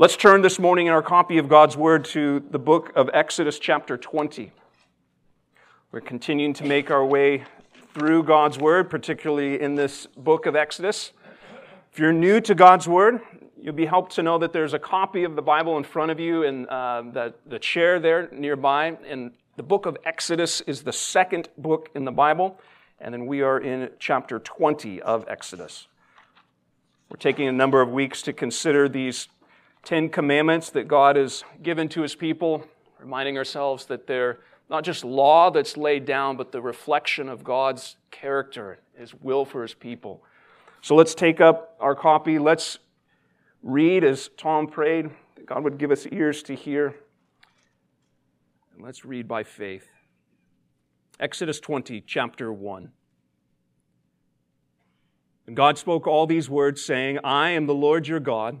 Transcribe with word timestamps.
Let's 0.00 0.16
turn 0.16 0.40
this 0.40 0.58
morning 0.58 0.86
in 0.86 0.94
our 0.94 1.02
copy 1.02 1.36
of 1.36 1.46
God's 1.46 1.76
Word 1.76 2.06
to 2.06 2.42
the 2.50 2.58
book 2.58 2.90
of 2.96 3.10
Exodus, 3.12 3.58
chapter 3.58 3.98
20. 3.98 4.50
We're 5.92 6.00
continuing 6.00 6.54
to 6.54 6.64
make 6.64 6.90
our 6.90 7.04
way 7.04 7.44
through 7.92 8.22
God's 8.22 8.58
Word, 8.58 8.88
particularly 8.88 9.60
in 9.60 9.74
this 9.74 10.06
book 10.06 10.46
of 10.46 10.56
Exodus. 10.56 11.12
If 11.92 11.98
you're 11.98 12.14
new 12.14 12.40
to 12.40 12.54
God's 12.54 12.88
Word, 12.88 13.20
you'll 13.60 13.74
be 13.74 13.84
helped 13.84 14.14
to 14.14 14.22
know 14.22 14.38
that 14.38 14.54
there's 14.54 14.72
a 14.72 14.78
copy 14.78 15.22
of 15.24 15.36
the 15.36 15.42
Bible 15.42 15.76
in 15.76 15.84
front 15.84 16.10
of 16.10 16.18
you 16.18 16.44
in 16.44 16.66
uh, 16.70 17.02
the, 17.12 17.34
the 17.44 17.58
chair 17.58 18.00
there 18.00 18.30
nearby. 18.32 18.96
And 19.06 19.32
the 19.56 19.62
book 19.62 19.84
of 19.84 19.98
Exodus 20.06 20.62
is 20.62 20.82
the 20.82 20.94
second 20.94 21.50
book 21.58 21.90
in 21.94 22.06
the 22.06 22.10
Bible. 22.10 22.58
And 23.02 23.12
then 23.12 23.26
we 23.26 23.42
are 23.42 23.60
in 23.60 23.90
chapter 23.98 24.38
20 24.38 25.02
of 25.02 25.26
Exodus. 25.28 25.88
We're 27.10 27.18
taking 27.18 27.48
a 27.48 27.52
number 27.52 27.82
of 27.82 27.90
weeks 27.90 28.22
to 28.22 28.32
consider 28.32 28.88
these 28.88 29.28
Ten 29.82 30.08
Commandments 30.08 30.70
that 30.70 30.88
God 30.88 31.16
has 31.16 31.44
given 31.62 31.88
to 31.90 32.02
His 32.02 32.14
people, 32.14 32.64
reminding 32.98 33.38
ourselves 33.38 33.86
that 33.86 34.06
they're 34.06 34.40
not 34.68 34.84
just 34.84 35.04
law 35.04 35.50
that's 35.50 35.76
laid 35.76 36.04
down, 36.04 36.36
but 36.36 36.52
the 36.52 36.60
reflection 36.60 37.28
of 37.28 37.42
God's 37.42 37.96
character, 38.10 38.78
His 38.94 39.14
will 39.14 39.44
for 39.44 39.62
His 39.62 39.74
people. 39.74 40.22
So 40.82 40.94
let's 40.94 41.14
take 41.14 41.40
up 41.40 41.76
our 41.80 41.94
copy. 41.94 42.38
Let's 42.38 42.78
read 43.62 44.04
as 44.04 44.30
Tom 44.36 44.66
prayed 44.66 45.10
that 45.36 45.46
God 45.46 45.64
would 45.64 45.78
give 45.78 45.90
us 45.90 46.06
ears 46.06 46.42
to 46.44 46.54
hear. 46.54 46.94
And 48.74 48.84
let's 48.84 49.04
read 49.04 49.26
by 49.26 49.42
faith. 49.42 49.88
Exodus 51.18 51.60
20, 51.60 52.02
chapter 52.06 52.52
1. 52.52 52.92
And 55.46 55.56
God 55.56 55.76
spoke 55.76 56.06
all 56.06 56.26
these 56.26 56.48
words, 56.48 56.82
saying, 56.82 57.18
I 57.24 57.50
am 57.50 57.66
the 57.66 57.74
Lord 57.74 58.06
your 58.06 58.20
God 58.20 58.60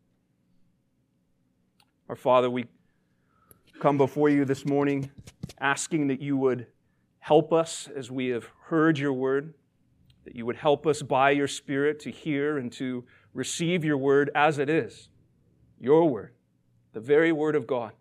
Our 2.11 2.17
Father, 2.17 2.49
we 2.49 2.65
come 3.79 3.97
before 3.97 4.27
you 4.27 4.43
this 4.43 4.65
morning 4.65 5.09
asking 5.61 6.07
that 6.07 6.21
you 6.21 6.35
would 6.35 6.67
help 7.19 7.53
us 7.53 7.87
as 7.95 8.11
we 8.11 8.27
have 8.31 8.49
heard 8.65 8.99
your 8.99 9.13
word, 9.13 9.53
that 10.25 10.35
you 10.35 10.45
would 10.45 10.57
help 10.57 10.85
us 10.85 11.01
by 11.01 11.31
your 11.31 11.47
Spirit 11.47 12.01
to 12.01 12.11
hear 12.11 12.57
and 12.57 12.69
to 12.73 13.05
receive 13.33 13.85
your 13.85 13.97
word 13.97 14.29
as 14.35 14.59
it 14.59 14.69
is, 14.69 15.07
your 15.79 16.09
word, 16.09 16.33
the 16.91 16.99
very 16.99 17.31
word 17.31 17.55
of 17.55 17.65
God. 17.65 17.93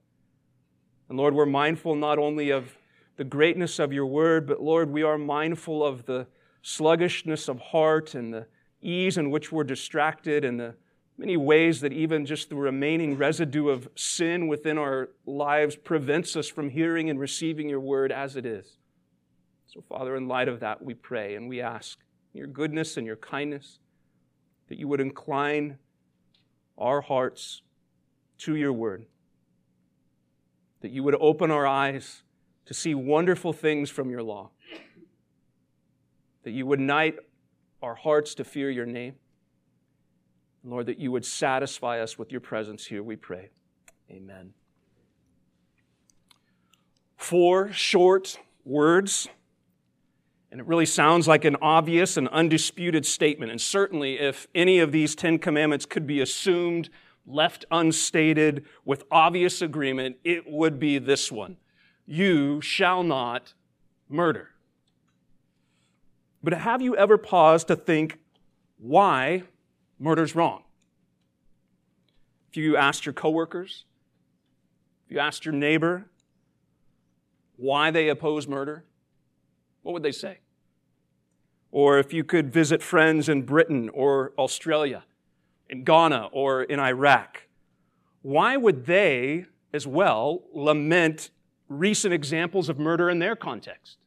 And 1.09 1.17
Lord, 1.17 1.33
we're 1.33 1.47
mindful 1.47 1.95
not 1.95 2.19
only 2.19 2.51
of 2.51 2.77
the 3.15 3.23
greatness 3.23 3.79
of 3.79 3.93
your 3.93 4.07
word, 4.07 4.45
but 4.45 4.61
Lord, 4.61 4.91
we 4.91 5.05
are 5.05 5.19
mindful 5.19 5.85
of 5.85 6.07
the 6.07 6.27
sluggishness 6.63 7.47
of 7.47 7.61
heart 7.61 8.17
and 8.17 8.35
the 8.35 8.49
ease 8.83 9.17
in 9.17 9.31
which 9.31 9.53
we're 9.53 9.63
distracted 9.63 10.45
and 10.45 10.59
the 10.59 10.75
many 11.21 11.37
ways 11.37 11.83
that 11.83 11.93
even 11.93 12.25
just 12.25 12.49
the 12.49 12.57
remaining 12.57 13.15
residue 13.15 13.69
of 13.69 13.87
sin 13.95 14.49
within 14.49 14.79
our 14.79 15.11
lives 15.27 15.77
prevents 15.77 16.35
us 16.35 16.49
from 16.49 16.71
hearing 16.71 17.11
and 17.11 17.21
receiving 17.21 17.69
your 17.69 17.79
word 17.79 18.11
as 18.11 18.37
it 18.37 18.47
is. 18.47 18.79
So, 19.67 19.83
Father, 19.87 20.17
in 20.17 20.29
light 20.29 20.49
of 20.49 20.61
that, 20.61 20.83
we 20.83 20.95
pray 20.95 21.35
and 21.35 21.47
we 21.47 21.61
ask 21.61 21.99
your 22.33 22.47
goodness 22.47 22.97
and 22.97 23.07
your 23.07 23.17
kindness 23.17 23.81
that 24.69 24.79
you 24.79 24.89
would 24.89 25.01
incline 25.01 25.77
our 26.79 27.03
hearts 27.03 27.61
to 28.39 28.57
your 28.57 28.73
word, 28.73 29.05
that 30.81 30.91
you 30.91 31.03
would 31.03 31.17
open 31.21 31.51
our 31.51 31.67
eyes 31.67 32.23
to 32.65 32.73
see 32.73 32.95
wonderful 32.95 33.53
things 33.53 33.91
from 33.91 34.09
your 34.09 34.23
law, 34.23 34.49
that 36.45 36.53
you 36.53 36.65
would 36.65 36.81
unite 36.81 37.17
our 37.83 37.95
hearts 37.95 38.35
to 38.37 38.43
fear 38.43 38.71
your 38.71 38.87
name 38.87 39.17
Lord, 40.63 40.87
that 40.87 40.99
you 40.99 41.11
would 41.13 41.25
satisfy 41.25 42.01
us 42.01 42.19
with 42.19 42.31
your 42.31 42.41
presence 42.41 42.87
here, 42.87 43.03
we 43.03 43.17
pray. 43.17 43.51
Amen. 44.11 44.53
Four 47.17 47.73
short 47.73 48.39
words, 48.65 49.29
and 50.51 50.61
it 50.61 50.67
really 50.67 50.87
sounds 50.87 51.29
like 51.29 51.45
an 51.45 51.57
obvious 51.63 52.17
and 52.17 52.29
undisputed 52.29 53.07
statement. 53.07 53.51
And 53.51 53.61
certainly, 53.61 54.19
if 54.19 54.47
any 54.55 54.81
of 54.81 54.93
these 54.93 55.15
Ten 55.15 55.39
Commandments 55.39 55.87
could 55.87 56.07
be 56.07 56.21
assumed, 56.21 56.91
left 57.27 57.65
unstated, 57.71 58.65
with 58.85 59.05
obvious 59.11 59.63
agreement, 59.63 60.17
it 60.25 60.45
would 60.51 60.79
be 60.79 60.99
this 60.99 61.31
one 61.31 61.57
You 62.07 62.61
shall 62.61 63.03
not 63.03 63.55
murder. 64.09 64.51
But 66.43 66.55
have 66.55 66.83
you 66.83 66.97
ever 66.97 67.19
paused 67.19 67.69
to 67.69 67.77
think 67.77 68.19
why 68.79 69.45
murder's 70.01 70.35
wrong. 70.35 70.65
If 72.51 72.57
you 72.57 72.77
asked 72.77 73.07
your 73.07 73.13
coworkers, 73.13 73.85
if 75.07 75.13
you 75.13 75.21
asked 75.21 75.45
your 75.45 75.55
neighbor 75.55 76.07
why 77.57 77.93
they 77.93 78.09
oppose 78.09 78.49
murder, 78.49 78.85
what 79.83 79.93
would 79.93 80.03
they 80.03 80.11
say? 80.11 80.39
Or 81.71 81.99
if 81.99 82.13
you 82.13 82.25
could 82.25 82.53
visit 82.53 82.83
friends 82.83 83.29
in 83.29 83.43
Britain 83.43 83.89
or 83.91 84.33
Australia, 84.37 85.05
in 85.69 85.85
Ghana 85.85 86.31
or 86.33 86.65
in 86.65 86.81
Iraq, 86.81 87.47
why 88.23 88.57
would 88.57 88.87
they 88.87 89.45
as 89.73 89.87
well 89.87 90.43
lament 90.53 91.31
recent 91.69 92.13
examples 92.13 92.69
of 92.69 92.79
murder 92.79 93.09
in 93.09 93.21
their 93.21 93.37
context? 93.37 93.99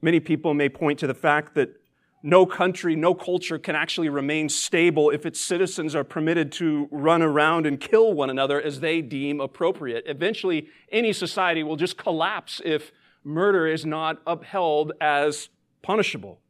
Many 0.00 0.20
people 0.20 0.54
may 0.54 0.68
point 0.68 0.98
to 1.00 1.06
the 1.06 1.14
fact 1.14 1.54
that 1.54 1.80
no 2.26 2.46
country, 2.46 2.96
no 2.96 3.12
culture 3.12 3.58
can 3.58 3.76
actually 3.76 4.08
remain 4.08 4.48
stable 4.48 5.10
if 5.10 5.26
its 5.26 5.38
citizens 5.38 5.94
are 5.94 6.02
permitted 6.02 6.50
to 6.50 6.88
run 6.90 7.20
around 7.20 7.66
and 7.66 7.78
kill 7.78 8.14
one 8.14 8.30
another 8.30 8.58
as 8.60 8.80
they 8.80 9.02
deem 9.02 9.42
appropriate. 9.42 10.02
Eventually, 10.06 10.68
any 10.90 11.12
society 11.12 11.62
will 11.62 11.76
just 11.76 11.98
collapse 11.98 12.62
if 12.64 12.92
murder 13.24 13.66
is 13.66 13.84
not 13.84 14.22
upheld 14.26 14.92
as 15.02 15.50
punishable. 15.82 16.40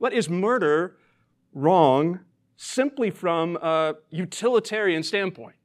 But 0.00 0.14
is 0.14 0.30
murder 0.30 0.96
wrong 1.52 2.20
simply 2.56 3.10
from 3.10 3.58
a 3.60 3.94
utilitarian 4.08 5.02
standpoint? 5.02 5.56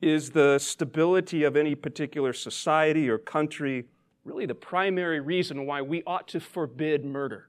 Is 0.00 0.30
the 0.30 0.58
stability 0.58 1.44
of 1.44 1.56
any 1.56 1.76
particular 1.76 2.32
society 2.32 3.08
or 3.08 3.18
country 3.18 3.84
really 4.24 4.46
the 4.46 4.54
primary 4.54 5.20
reason 5.20 5.66
why 5.66 5.82
we 5.82 6.02
ought 6.06 6.28
to 6.28 6.40
forbid 6.40 7.04
murder. 7.04 7.48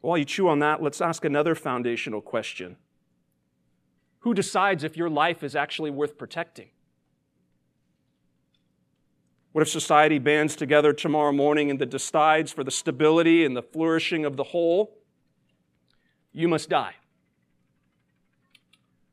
While 0.00 0.18
you 0.18 0.24
chew 0.24 0.48
on 0.48 0.60
that, 0.60 0.82
let's 0.82 1.00
ask 1.00 1.24
another 1.24 1.54
foundational 1.54 2.20
question 2.20 2.76
Who 4.20 4.34
decides 4.34 4.84
if 4.84 4.96
your 4.96 5.10
life 5.10 5.42
is 5.42 5.56
actually 5.56 5.90
worth 5.90 6.18
protecting? 6.18 6.70
What 9.52 9.62
if 9.62 9.68
society 9.68 10.18
bands 10.18 10.54
together 10.54 10.92
tomorrow 10.92 11.32
morning 11.32 11.70
and 11.70 11.90
decides 11.90 12.52
for 12.52 12.62
the 12.62 12.70
stability 12.70 13.44
and 13.44 13.56
the 13.56 13.62
flourishing 13.62 14.24
of 14.24 14.36
the 14.36 14.44
whole? 14.44 14.98
You 16.32 16.46
must 16.46 16.68
die. 16.68 16.94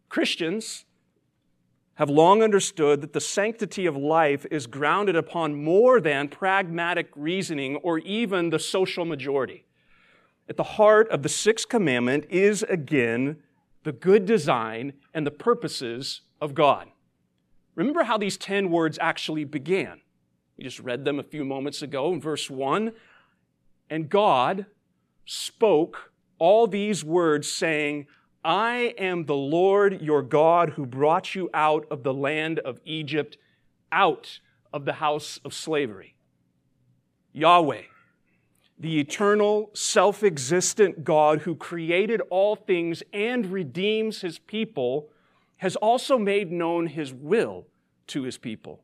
Christians 0.09 0.85
have 1.95 2.09
long 2.09 2.43
understood 2.43 3.01
that 3.01 3.13
the 3.13 3.21
sanctity 3.21 3.85
of 3.85 3.95
life 3.95 4.45
is 4.51 4.67
grounded 4.67 5.15
upon 5.15 5.63
more 5.63 5.99
than 5.99 6.27
pragmatic 6.27 7.09
reasoning 7.15 7.77
or 7.77 7.99
even 7.99 8.49
the 8.49 8.59
social 8.59 9.05
majority. 9.05 9.65
At 10.47 10.57
the 10.57 10.63
heart 10.63 11.09
of 11.09 11.23
the 11.23 11.29
sixth 11.29 11.69
commandment 11.69 12.25
is 12.29 12.63
again 12.63 13.37
the 13.83 13.93
good 13.93 14.25
design 14.25 14.93
and 15.13 15.25
the 15.25 15.31
purposes 15.31 16.21
of 16.41 16.53
God. 16.53 16.87
Remember 17.75 18.03
how 18.03 18.17
these 18.17 18.37
10 18.37 18.69
words 18.71 18.97
actually 19.01 19.45
began. 19.45 20.01
We 20.57 20.63
just 20.63 20.79
read 20.79 21.05
them 21.05 21.19
a 21.19 21.23
few 21.23 21.45
moments 21.45 21.81
ago 21.81 22.13
in 22.13 22.21
verse 22.21 22.49
1. 22.49 22.91
And 23.89 24.09
God 24.09 24.65
spoke 25.25 26.11
all 26.39 26.67
these 26.67 27.03
words, 27.03 27.51
saying, 27.51 28.07
I 28.45 28.93
am 28.99 29.25
the 29.25 29.35
Lord 29.35 30.03
your 30.03 30.21
God 30.21 30.69
who 30.69 30.85
brought 30.85 31.33
you 31.33 31.49
out 31.51 31.87
of 31.89 32.03
the 32.03 32.13
land 32.13 32.59
of 32.59 32.79
Egypt, 32.85 33.37
out 33.91 34.39
of 34.71 34.85
the 34.85 34.93
house 34.93 35.39
of 35.43 35.51
slavery. 35.51 36.15
Yahweh, 37.33 37.81
the 38.77 38.99
eternal, 38.99 39.71
self 39.73 40.23
existent 40.23 41.03
God 41.03 41.41
who 41.41 41.55
created 41.55 42.21
all 42.29 42.55
things 42.55 43.01
and 43.11 43.47
redeems 43.47 44.21
his 44.21 44.37
people, 44.37 45.09
has 45.57 45.75
also 45.77 46.19
made 46.19 46.51
known 46.51 46.85
his 46.85 47.11
will 47.11 47.65
to 48.07 48.23
his 48.23 48.37
people. 48.37 48.83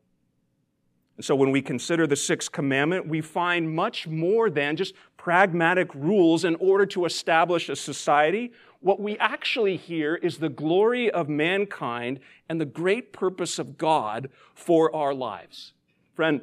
And 1.16 1.24
so 1.24 1.36
when 1.36 1.52
we 1.52 1.62
consider 1.62 2.06
the 2.06 2.16
sixth 2.16 2.50
commandment, 2.50 3.06
we 3.06 3.20
find 3.20 3.72
much 3.72 4.08
more 4.08 4.50
than 4.50 4.74
just 4.74 4.94
pragmatic 5.16 5.94
rules 5.94 6.44
in 6.44 6.56
order 6.56 6.86
to 6.86 7.04
establish 7.04 7.68
a 7.68 7.76
society. 7.76 8.50
What 8.82 8.98
we 8.98 9.16
actually 9.18 9.76
hear 9.76 10.16
is 10.16 10.38
the 10.38 10.48
glory 10.48 11.08
of 11.08 11.28
mankind 11.28 12.18
and 12.48 12.60
the 12.60 12.66
great 12.66 13.12
purpose 13.12 13.60
of 13.60 13.78
God 13.78 14.28
for 14.54 14.94
our 14.94 15.14
lives. 15.14 15.72
Friend, 16.14 16.40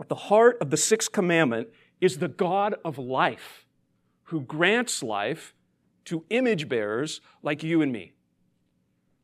at 0.00 0.08
the 0.08 0.16
heart 0.16 0.58
of 0.60 0.70
the 0.70 0.76
sixth 0.76 1.12
commandment 1.12 1.68
is 2.00 2.18
the 2.18 2.26
God 2.26 2.74
of 2.84 2.98
life 2.98 3.64
who 4.24 4.40
grants 4.40 5.04
life 5.04 5.54
to 6.06 6.24
image 6.30 6.68
bearers 6.68 7.20
like 7.44 7.62
you 7.62 7.80
and 7.80 7.92
me. 7.92 8.12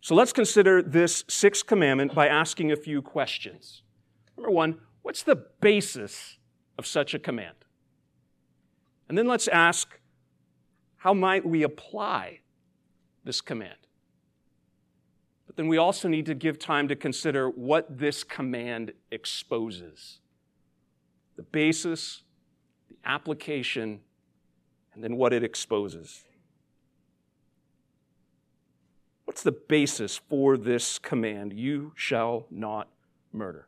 So 0.00 0.14
let's 0.14 0.32
consider 0.32 0.80
this 0.80 1.24
sixth 1.28 1.66
commandment 1.66 2.14
by 2.14 2.28
asking 2.28 2.70
a 2.70 2.76
few 2.76 3.02
questions. 3.02 3.82
Number 4.36 4.52
one, 4.52 4.78
what's 5.02 5.24
the 5.24 5.44
basis 5.60 6.38
of 6.78 6.86
such 6.86 7.14
a 7.14 7.18
command? 7.18 7.56
And 9.08 9.18
then 9.18 9.26
let's 9.26 9.48
ask, 9.48 9.98
how 10.98 11.14
might 11.14 11.44
we 11.44 11.64
apply 11.64 12.38
this 13.24 13.40
command? 13.40 13.78
But 15.46 15.56
then 15.56 15.68
we 15.68 15.78
also 15.78 16.08
need 16.08 16.26
to 16.26 16.34
give 16.34 16.58
time 16.58 16.88
to 16.88 16.96
consider 16.96 17.48
what 17.48 17.98
this 17.98 18.24
command 18.24 18.92
exposes 19.10 20.18
the 21.36 21.42
basis, 21.42 22.22
the 22.88 22.96
application, 23.04 24.00
and 24.94 25.02
then 25.02 25.16
what 25.16 25.32
it 25.32 25.42
exposes. 25.42 26.22
What's 29.24 29.42
the 29.42 29.52
basis 29.52 30.16
for 30.16 30.56
this 30.56 30.98
command? 30.98 31.52
You 31.52 31.92
shall 31.96 32.46
not 32.50 32.88
murder. 33.32 33.66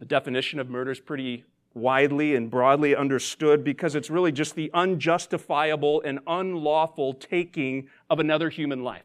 The 0.00 0.04
definition 0.04 0.58
of 0.58 0.68
murder 0.68 0.90
is 0.90 0.98
pretty 0.98 1.44
widely 1.74 2.36
and 2.36 2.50
broadly 2.50 2.94
understood 2.94 3.64
because 3.64 3.94
it's 3.94 4.08
really 4.08 4.32
just 4.32 4.54
the 4.54 4.70
unjustifiable 4.72 6.00
and 6.02 6.20
unlawful 6.26 7.12
taking 7.12 7.88
of 8.08 8.20
another 8.20 8.48
human 8.48 8.84
life. 8.84 9.02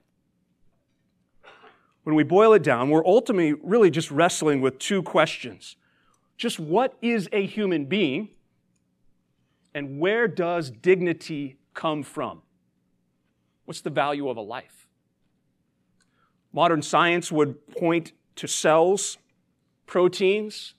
When 2.04 2.16
we 2.16 2.24
boil 2.24 2.54
it 2.54 2.64
down, 2.64 2.90
we're 2.90 3.06
ultimately 3.06 3.54
really 3.54 3.90
just 3.90 4.10
wrestling 4.12 4.62
with 4.62 4.80
two 4.80 5.04
questions. 5.04 5.76
Just 6.38 6.60
what 6.60 6.96
is 7.02 7.28
a 7.32 7.46
human 7.46 7.86
being 7.86 8.30
and 9.74 10.00
where 10.00 10.28
does 10.28 10.72
dignity 10.72 11.58
come 11.74 12.04
from? 12.04 12.42
What's 13.66 13.82
the 13.82 13.90
value 13.90 14.30
of 14.30 14.38
a 14.38 14.42
life? 14.42 14.88
Modern 16.52 16.82
science 16.82 17.32
would 17.32 17.68
point 17.68 18.14
to 18.38 18.48
cells, 18.48 19.18
proteins, 19.86 20.74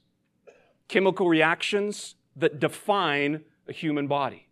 chemical 0.91 1.29
reactions 1.29 2.17
that 2.35 2.59
define 2.59 3.45
a 3.69 3.73
human 3.73 4.09
body. 4.09 4.49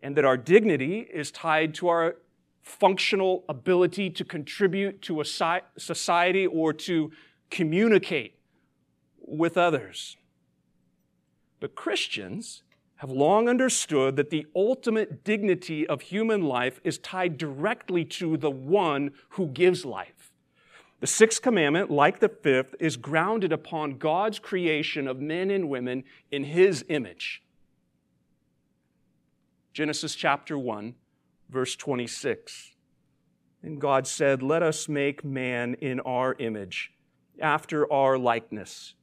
And 0.00 0.16
that 0.16 0.24
our 0.24 0.36
dignity 0.36 1.00
is 1.00 1.32
tied 1.32 1.74
to 1.74 1.88
our 1.88 2.16
functional 2.62 3.44
ability 3.48 4.08
to 4.10 4.24
contribute 4.24 5.02
to 5.02 5.20
a 5.20 5.24
society 5.24 6.46
or 6.46 6.72
to 6.72 7.10
communicate 7.50 8.38
with 9.18 9.56
others. 9.56 10.16
But 11.58 11.74
Christians 11.74 12.62
have 12.96 13.10
long 13.10 13.48
understood 13.48 14.14
that 14.14 14.30
the 14.30 14.46
ultimate 14.54 15.24
dignity 15.24 15.86
of 15.88 16.02
human 16.02 16.42
life 16.42 16.80
is 16.84 16.98
tied 16.98 17.36
directly 17.36 18.04
to 18.04 18.36
the 18.36 18.50
one 18.50 19.10
who 19.30 19.48
gives 19.48 19.84
life. 19.84 20.13
The 21.04 21.08
sixth 21.08 21.42
commandment, 21.42 21.90
like 21.90 22.20
the 22.20 22.30
fifth, 22.30 22.74
is 22.80 22.96
grounded 22.96 23.52
upon 23.52 23.98
God's 23.98 24.38
creation 24.38 25.06
of 25.06 25.20
men 25.20 25.50
and 25.50 25.68
women 25.68 26.04
in 26.30 26.44
His 26.44 26.82
image. 26.88 27.42
Genesis 29.74 30.14
chapter 30.14 30.56
1, 30.58 30.94
verse 31.50 31.76
26. 31.76 32.70
And 33.62 33.78
God 33.78 34.06
said, 34.06 34.42
Let 34.42 34.62
us 34.62 34.88
make 34.88 35.22
man 35.22 35.74
in 35.74 36.00
our 36.00 36.36
image, 36.38 36.94
after 37.38 37.92
our 37.92 38.16
likeness, 38.16 38.94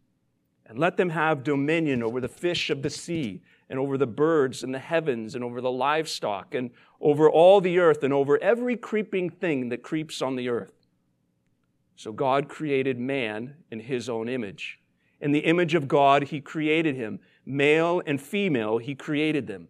and 0.65 0.80
let 0.80 0.98
them 0.98 1.12
have 1.12 1.44
dominion 1.44 2.01
over 2.01 2.19
the 2.19 2.27
fish 2.27 2.71
of 2.71 2.81
the 2.81 2.89
sea, 2.89 3.44
and 3.69 3.77
over 3.77 3.95
the 3.95 4.07
birds 4.07 4.63
in 4.63 4.71
the 4.71 4.80
heavens, 4.80 5.36
and 5.36 5.44
over 5.44 5.62
the 5.62 5.69
livestock, 5.69 6.56
and 6.56 6.71
over 7.00 7.30
all 7.30 7.62
the 7.62 7.77
earth, 7.77 8.01
and 8.01 8.12
over 8.12 8.42
every 8.42 8.75
creeping 8.75 9.30
thing 9.30 9.69
that 9.69 9.83
creeps 9.83 10.19
on 10.24 10.36
the 10.36 10.50
earth. 10.50 10.81
So 11.96 12.12
God 12.12 12.50
created 12.50 13.00
man 13.00 13.56
in 13.70 13.80
his 13.80 14.10
own 14.10 14.28
image. 14.28 14.80
In 15.20 15.32
the 15.32 15.39
image 15.39 15.75
of 15.75 15.88
God, 15.88 16.24
he 16.24 16.42
created 16.42 16.96
him. 16.96 17.20
Male 17.46 18.01
and 18.06 18.20
female, 18.20 18.80
he 18.80 18.96
created 18.96 19.48
them. 19.48 19.68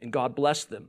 And 0.00 0.12
God 0.12 0.34
blessed 0.34 0.70
them. 0.70 0.88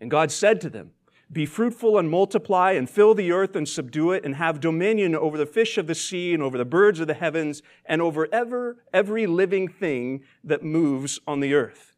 And 0.00 0.10
God 0.10 0.30
said 0.30 0.60
to 0.60 0.70
them, 0.70 0.92
Be 1.32 1.46
fruitful 1.46 1.98
and 1.98 2.08
multiply 2.08 2.72
and 2.72 2.88
fill 2.88 3.14
the 3.14 3.32
earth 3.32 3.56
and 3.56 3.68
subdue 3.68 4.12
it 4.12 4.24
and 4.24 4.36
have 4.36 4.60
dominion 4.60 5.16
over 5.16 5.36
the 5.36 5.46
fish 5.46 5.78
of 5.78 5.86
the 5.86 5.94
sea 5.94 6.32
and 6.32 6.42
over 6.42 6.56
the 6.56 6.64
birds 6.64 7.00
of 7.00 7.06
the 7.06 7.14
heavens 7.14 7.62
and 7.84 8.00
over 8.00 8.28
ever, 8.32 8.84
every 8.92 9.26
living 9.26 9.68
thing 9.68 10.22
that 10.44 10.62
moves 10.62 11.18
on 11.26 11.40
the 11.40 11.54
earth. 11.54 11.96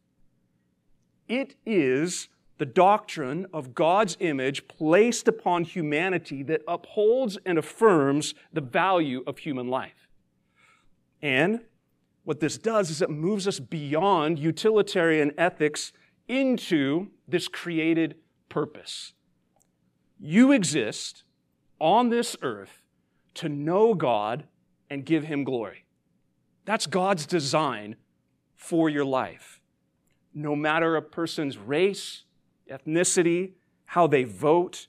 It 1.27 1.55
is 1.65 2.29
the 2.59 2.65
doctrine 2.65 3.47
of 3.53 3.73
God's 3.73 4.17
image 4.19 4.67
placed 4.67 5.27
upon 5.29 5.63
humanity 5.63 6.43
that 6.43 6.61
upholds 6.67 7.37
and 7.45 7.57
affirms 7.57 8.35
the 8.53 8.61
value 8.61 9.23
of 9.25 9.39
human 9.39 9.69
life. 9.69 10.09
And 11.21 11.61
what 12.25 12.41
this 12.41 12.57
does 12.57 12.89
is 12.89 13.01
it 13.01 13.09
moves 13.09 13.47
us 13.47 13.59
beyond 13.59 14.39
utilitarian 14.39 15.31
ethics 15.37 15.93
into 16.27 17.07
this 17.27 17.47
created 17.47 18.15
purpose. 18.49 19.13
You 20.19 20.51
exist 20.51 21.23
on 21.79 22.09
this 22.09 22.35
earth 22.41 22.83
to 23.35 23.47
know 23.47 23.93
God 23.93 24.43
and 24.89 25.05
give 25.05 25.23
Him 25.23 25.45
glory. 25.45 25.85
That's 26.65 26.87
God's 26.87 27.25
design 27.25 27.95
for 28.57 28.89
your 28.89 29.05
life. 29.05 29.61
No 30.33 30.57
matter 30.57 30.97
a 30.97 31.01
person's 31.01 31.57
race, 31.57 32.25
ethnicity, 32.69 33.51
how 33.85 34.07
they 34.07 34.23
vote, 34.23 34.87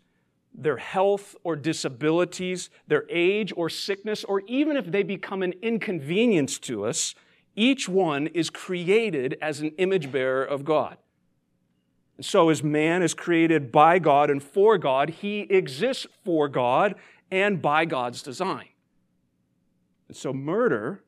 their 0.54 0.76
health 0.76 1.37
or 1.44 1.56
disabilities, 1.56 2.70
their 2.87 3.04
age 3.08 3.52
or 3.56 3.68
sickness, 3.68 4.25
or 4.25 4.40
even 4.46 4.76
if 4.76 4.87
they 4.87 5.02
become 5.02 5.42
an 5.42 5.54
inconvenience 5.62 6.58
to 6.58 6.84
us, 6.84 7.14
each 7.56 7.88
one 7.88 8.26
is 8.28 8.50
created 8.50 9.37
as 9.40 9.60
an 9.60 9.70
image 9.78 10.10
bearer 10.10 10.44
of 10.44 10.64
God. 10.64 10.96
And 12.16 12.26
so, 12.26 12.50
as 12.50 12.62
man 12.62 13.02
is 13.02 13.14
created 13.14 13.72
by 13.72 13.99
God 13.99 14.30
and 14.30 14.42
for 14.42 14.76
God, 14.76 15.08
he 15.08 15.40
exists 15.40 16.06
for 16.25 16.49
God 16.49 16.96
and 17.30 17.62
by 17.62 17.87
God's 17.87 18.22
design. 18.22 18.68
And 20.08 20.16
so, 20.16 20.32
murder 20.32 21.02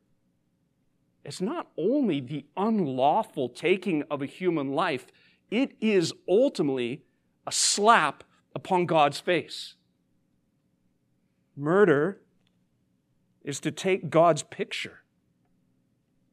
is 1.25 1.41
not 1.41 1.69
only 1.77 2.21
the 2.21 2.47
unlawful 2.57 3.49
taking 3.49 4.03
of 4.11 4.23
a 4.23 4.27
human 4.27 4.73
life, 4.73 5.07
it 5.53 5.77
is 5.83 6.15
ultimately 6.27 7.03
a 7.47 7.53
slap 7.53 8.25
upon 8.55 8.87
God's 8.87 9.21
face. 9.21 9.75
Murder 11.55 12.23
is 13.45 13.61
to 13.61 13.71
take 13.71 14.09
God's 14.09 14.43
picture 14.43 15.01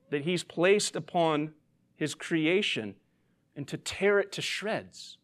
that 0.10 0.22
He's 0.22 0.46
placed 0.46 0.96
upon 0.96 1.52
His 1.98 2.16
creation 2.16 2.96
and 3.58 3.68
to 3.68 3.76
tear 3.76 4.20
it 4.20 4.32
to 4.32 4.42
shreds. 4.42 5.18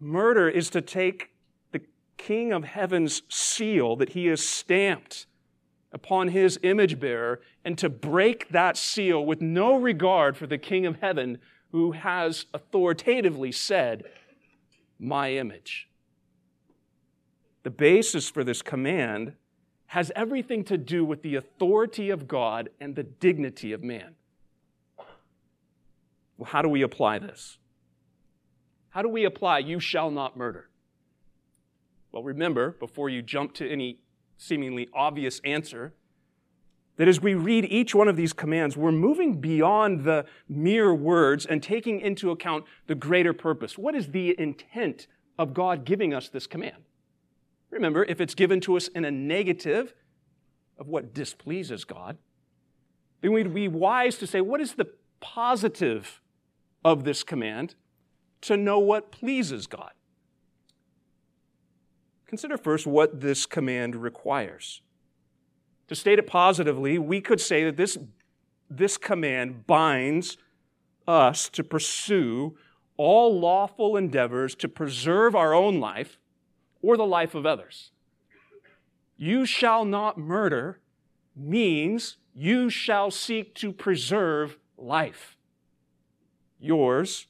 Murder 0.00 0.48
is 0.48 0.68
to 0.70 0.80
take 0.80 1.30
the 1.70 1.82
King 2.16 2.52
of 2.52 2.64
Heaven's 2.64 3.22
seal 3.28 3.94
that 3.96 4.10
He 4.10 4.26
has 4.26 4.46
stamped 4.46 5.26
upon 5.92 6.28
His 6.28 6.58
image 6.64 6.98
bearer 6.98 7.40
and 7.64 7.78
to 7.78 7.88
break 7.88 8.48
that 8.48 8.76
seal 8.76 9.24
with 9.24 9.40
no 9.40 9.76
regard 9.76 10.36
for 10.36 10.48
the 10.48 10.58
King 10.58 10.86
of 10.86 10.96
Heaven 10.96 11.38
who 11.76 11.92
has 11.92 12.46
authoritatively 12.54 13.52
said, 13.52 14.02
My 14.98 15.32
image. 15.32 15.90
The 17.64 17.70
basis 17.70 18.30
for 18.30 18.42
this 18.42 18.62
command 18.62 19.34
has 19.88 20.10
everything 20.16 20.64
to 20.64 20.78
do 20.78 21.04
with 21.04 21.20
the 21.20 21.34
authority 21.34 22.08
of 22.08 22.26
God 22.26 22.70
and 22.80 22.96
the 22.96 23.02
dignity 23.02 23.74
of 23.74 23.82
man. 23.82 24.14
Well, 26.38 26.48
how 26.48 26.62
do 26.62 26.70
we 26.70 26.80
apply 26.80 27.18
this? 27.18 27.58
How 28.88 29.02
do 29.02 29.10
we 29.10 29.26
apply, 29.26 29.58
you 29.58 29.78
shall 29.78 30.10
not 30.10 30.34
murder? 30.34 30.70
Well, 32.10 32.22
remember, 32.22 32.70
before 32.70 33.10
you 33.10 33.20
jump 33.20 33.52
to 33.52 33.70
any 33.70 33.98
seemingly 34.38 34.88
obvious 34.94 35.42
answer, 35.44 35.92
that 36.96 37.08
as 37.08 37.20
we 37.20 37.34
read 37.34 37.64
each 37.66 37.94
one 37.94 38.08
of 38.08 38.16
these 38.16 38.32
commands, 38.32 38.76
we're 38.76 38.92
moving 38.92 39.40
beyond 39.40 40.04
the 40.04 40.24
mere 40.48 40.94
words 40.94 41.44
and 41.44 41.62
taking 41.62 42.00
into 42.00 42.30
account 42.30 42.64
the 42.86 42.94
greater 42.94 43.32
purpose. 43.32 43.76
What 43.76 43.94
is 43.94 44.08
the 44.08 44.38
intent 44.38 45.06
of 45.38 45.52
God 45.52 45.84
giving 45.84 46.14
us 46.14 46.28
this 46.28 46.46
command? 46.46 46.84
Remember, 47.70 48.04
if 48.04 48.20
it's 48.20 48.34
given 48.34 48.60
to 48.60 48.76
us 48.76 48.88
in 48.88 49.04
a 49.04 49.10
negative 49.10 49.92
of 50.78 50.88
what 50.88 51.12
displeases 51.12 51.84
God, 51.84 52.16
then 53.20 53.32
we'd 53.32 53.52
be 53.52 53.68
wise 53.68 54.16
to 54.18 54.26
say, 54.26 54.40
what 54.40 54.60
is 54.60 54.74
the 54.74 54.88
positive 55.20 56.20
of 56.84 57.04
this 57.04 57.22
command 57.22 57.74
to 58.42 58.56
know 58.56 58.78
what 58.78 59.10
pleases 59.10 59.66
God? 59.66 59.90
Consider 62.26 62.56
first 62.56 62.86
what 62.86 63.20
this 63.20 63.46
command 63.46 63.96
requires. 63.96 64.80
To 65.88 65.94
state 65.94 66.18
it 66.18 66.26
positively, 66.26 66.98
we 66.98 67.20
could 67.20 67.40
say 67.40 67.64
that 67.64 67.76
this, 67.76 67.96
this 68.68 68.96
command 68.96 69.66
binds 69.66 70.36
us 71.06 71.48
to 71.50 71.62
pursue 71.62 72.56
all 72.96 73.38
lawful 73.38 73.96
endeavors 73.96 74.54
to 74.56 74.68
preserve 74.68 75.36
our 75.36 75.54
own 75.54 75.78
life 75.78 76.18
or 76.82 76.96
the 76.96 77.06
life 77.06 77.34
of 77.34 77.46
others. 77.46 77.90
You 79.16 79.46
shall 79.46 79.84
not 79.84 80.18
murder 80.18 80.80
means 81.34 82.16
you 82.34 82.68
shall 82.68 83.10
seek 83.10 83.54
to 83.54 83.72
preserve 83.72 84.58
life, 84.76 85.36
yours 86.58 87.26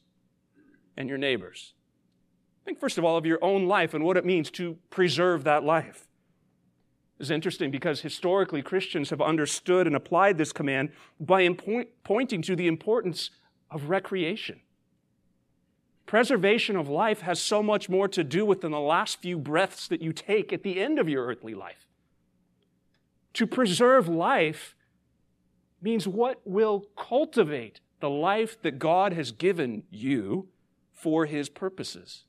and 0.97 1.09
your 1.09 1.19
neighbor's. 1.19 1.75
Think 2.65 2.81
first 2.81 2.99
of 2.99 3.05
all 3.05 3.17
of 3.17 3.27
your 3.27 3.39
own 3.43 3.67
life 3.67 3.95
and 3.95 4.05
what 4.05 4.17
it 4.17 4.25
means 4.25 4.51
to 4.53 4.79
preserve 4.91 5.45
that 5.45 5.63
life. 5.63 6.09
It's 7.19 7.31
interesting 7.31 7.71
because 7.71 8.01
historically 8.03 8.63
Christians 8.63 9.11
have 9.11 9.23
understood 9.23 9.87
and 9.87 9.97
applied 9.97 10.37
this 10.37 10.53
command 10.53 10.91
by 11.19 11.49
pointing 12.05 12.43
to 12.43 12.55
the 12.55 12.69
importance 12.69 13.31
of 13.71 13.89
recreation. 13.89 14.61
Preservation 16.05 16.77
of 16.77 16.89
life 16.89 17.23
has 17.23 17.41
so 17.41 17.63
much 17.63 17.89
more 17.89 18.07
to 18.09 18.23
do 18.23 18.45
with 18.45 18.61
than 18.61 18.71
the 18.71 18.79
last 18.79 19.21
few 19.21 19.39
breaths 19.39 19.89
that 19.89 20.03
you 20.03 20.13
take 20.13 20.53
at 20.53 20.63
the 20.63 20.81
end 20.81 20.99
of 20.99 21.09
your 21.09 21.27
earthly 21.27 21.55
life. 21.55 21.87
To 23.35 23.47
preserve 23.47 24.07
life 24.09 24.77
means 25.83 26.07
what 26.07 26.41
will 26.45 26.87
cultivate 26.97 27.81
the 28.01 28.11
life 28.11 28.61
that 28.63 28.79
God 28.79 29.15
has 29.15 29.33
given 29.33 29.83
you 29.91 30.49
for 30.93 31.27
His 31.27 31.49
purposes. 31.49 32.25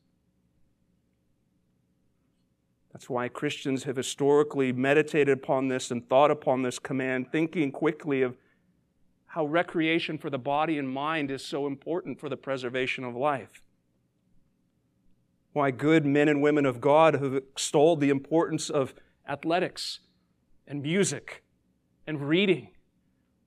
That's 2.97 3.11
why 3.11 3.27
Christians 3.27 3.83
have 3.83 3.95
historically 3.95 4.73
meditated 4.73 5.37
upon 5.37 5.67
this 5.67 5.91
and 5.91 6.09
thought 6.09 6.31
upon 6.31 6.63
this 6.63 6.79
command, 6.79 7.31
thinking 7.31 7.71
quickly 7.71 8.23
of 8.23 8.35
how 9.27 9.45
recreation 9.45 10.17
for 10.17 10.31
the 10.31 10.39
body 10.39 10.79
and 10.79 10.89
mind 10.89 11.29
is 11.29 11.45
so 11.45 11.67
important 11.67 12.19
for 12.19 12.27
the 12.27 12.35
preservation 12.35 13.03
of 13.03 13.15
life 13.15 13.61
why 15.53 15.69
good 15.69 16.07
men 16.07 16.27
and 16.27 16.41
women 16.41 16.65
of 16.65 16.81
God 16.81 17.13
have 17.13 17.35
extolled 17.35 17.99
the 17.99 18.09
importance 18.09 18.67
of 18.67 18.95
athletics 19.29 19.99
and 20.67 20.81
music 20.81 21.43
and 22.07 22.27
reading. 22.27 22.69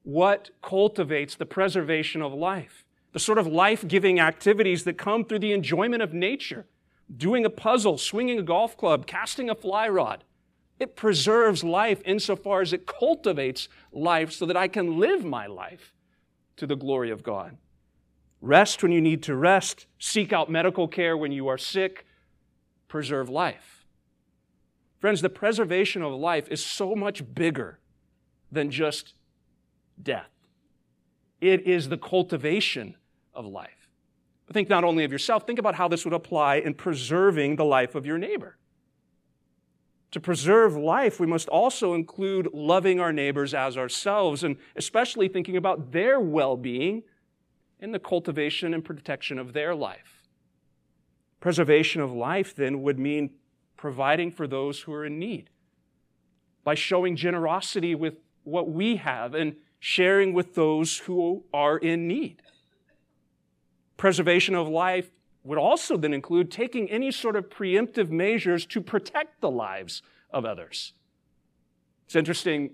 What 0.05 0.51
cultivates 0.63 1.35
the 1.35 1.47
preservation 1.47 2.23
of 2.23 2.33
life? 2.33 2.85
The 3.13 3.19
sort 3.19 3.39
of 3.39 3.49
life 3.49 3.87
giving 3.89 4.21
activities 4.21 4.85
that 4.85 4.97
come 4.97 5.25
through 5.25 5.41
the 5.41 5.53
enjoyment 5.53 6.03
of 6.05 6.15
nature. 6.15 6.67
Doing 7.17 7.45
a 7.45 7.51
puzzle, 7.51 7.99
swinging 7.99 8.39
a 8.39 8.43
golf 8.43 8.77
club, 8.77 9.07
casting 9.07 9.51
a 9.51 9.55
fly 9.55 9.89
rod. 9.89 10.25
It 10.79 10.97
preserves 10.97 11.63
life 11.63 12.01
insofar 12.05 12.63
as 12.63 12.73
it 12.73 12.87
cultivates 12.87 13.69
life 13.93 14.33
so 14.33 14.47
that 14.47 14.57
I 14.57 14.69
can 14.69 14.99
live 14.99 15.25
my 15.25 15.47
life 15.47 15.95
to 16.57 16.67
the 16.67 16.77
glory 16.77 17.11
of 17.11 17.23
God. 17.23 17.59
Rest 18.41 18.83
when 18.83 18.93
you 18.93 19.01
need 19.01 19.23
to 19.25 19.37
rest. 19.37 19.87
Seek 19.99 20.33
out 20.33 20.51
medical 20.51 20.89
care 20.89 21.17
when 21.17 21.33
you 21.33 21.49
are 21.49 21.59
sick. 21.59 22.07
Preserve 22.89 23.29
life. 23.29 23.85
Friends, 24.99 25.21
the 25.21 25.29
preservation 25.31 26.03
of 26.03 26.13
life 26.13 26.49
is 26.49 26.65
so 26.65 26.95
much 26.95 27.35
bigger 27.35 27.79
than 28.53 28.71
just 28.71 29.15
death. 30.03 30.31
It 31.41 31.67
is 31.67 31.89
the 31.89 31.99
cultivation 31.99 32.97
of 33.35 33.47
life. 33.47 33.80
Think 34.53 34.69
not 34.69 34.85
only 34.85 35.05
of 35.05 35.13
yourself, 35.13 35.47
think 35.47 35.59
about 35.59 35.77
how 35.77 35.87
this 35.89 36.05
would 36.05 36.15
apply 36.15 36.57
in 36.57 36.75
preserving 36.75 37.57
the 37.57 37.65
life 37.65 37.95
of 37.95 38.05
your 38.05 38.19
neighbor. 38.19 38.57
To 40.11 40.21
preserve 40.21 40.77
life, 40.77 41.21
we 41.21 41.27
must 41.27 41.49
also 41.49 41.95
include 41.95 42.49
loving 42.53 42.99
our 42.99 43.13
neighbors 43.13 43.55
as 43.55 43.79
ourselves, 43.79 44.43
and 44.43 44.57
especially 44.75 45.29
thinking 45.29 45.57
about 45.57 45.93
their 45.93 46.19
well 46.19 46.57
being 46.57 47.05
in 47.79 47.93
the 47.93 48.01
cultivation 48.01 48.75
and 48.75 48.85
protection 48.85 49.39
of 49.39 49.53
their 49.53 49.75
life. 49.75 50.27
Preservation 51.39 52.01
of 52.03 52.13
life, 52.13 52.55
then, 52.55 52.83
would 52.83 52.99
mean 52.99 53.31
providing 53.77 54.33
for 54.33 54.49
those 54.49 54.81
who 54.81 54.93
are 54.93 55.07
in 55.07 55.19
need 55.19 55.49
by 56.65 56.75
showing 56.75 57.17
generosity 57.17 57.95
with 57.95 58.19
what 58.43 58.69
we 58.69 58.97
have 58.97 59.35
and 59.35 59.57
sharing 59.79 60.35
with 60.35 60.55
those 60.55 60.99
who 60.99 61.45
are 61.55 61.79
in 61.79 62.07
need. 62.07 62.43
Preservation 64.01 64.55
of 64.55 64.67
life 64.67 65.11
would 65.45 65.59
also 65.59 65.99
then 65.99 66.15
include 66.15 66.51
taking 66.51 66.91
any 66.91 67.11
sort 67.11 67.37
of 67.37 67.51
preemptive 67.51 68.09
measures 68.09 68.65
to 68.65 68.81
protect 68.81 69.43
the 69.43 69.51
lives 69.51 70.01
of 70.31 70.47
others. 70.47 70.95
It's 72.07 72.17
interesting, 72.17 72.71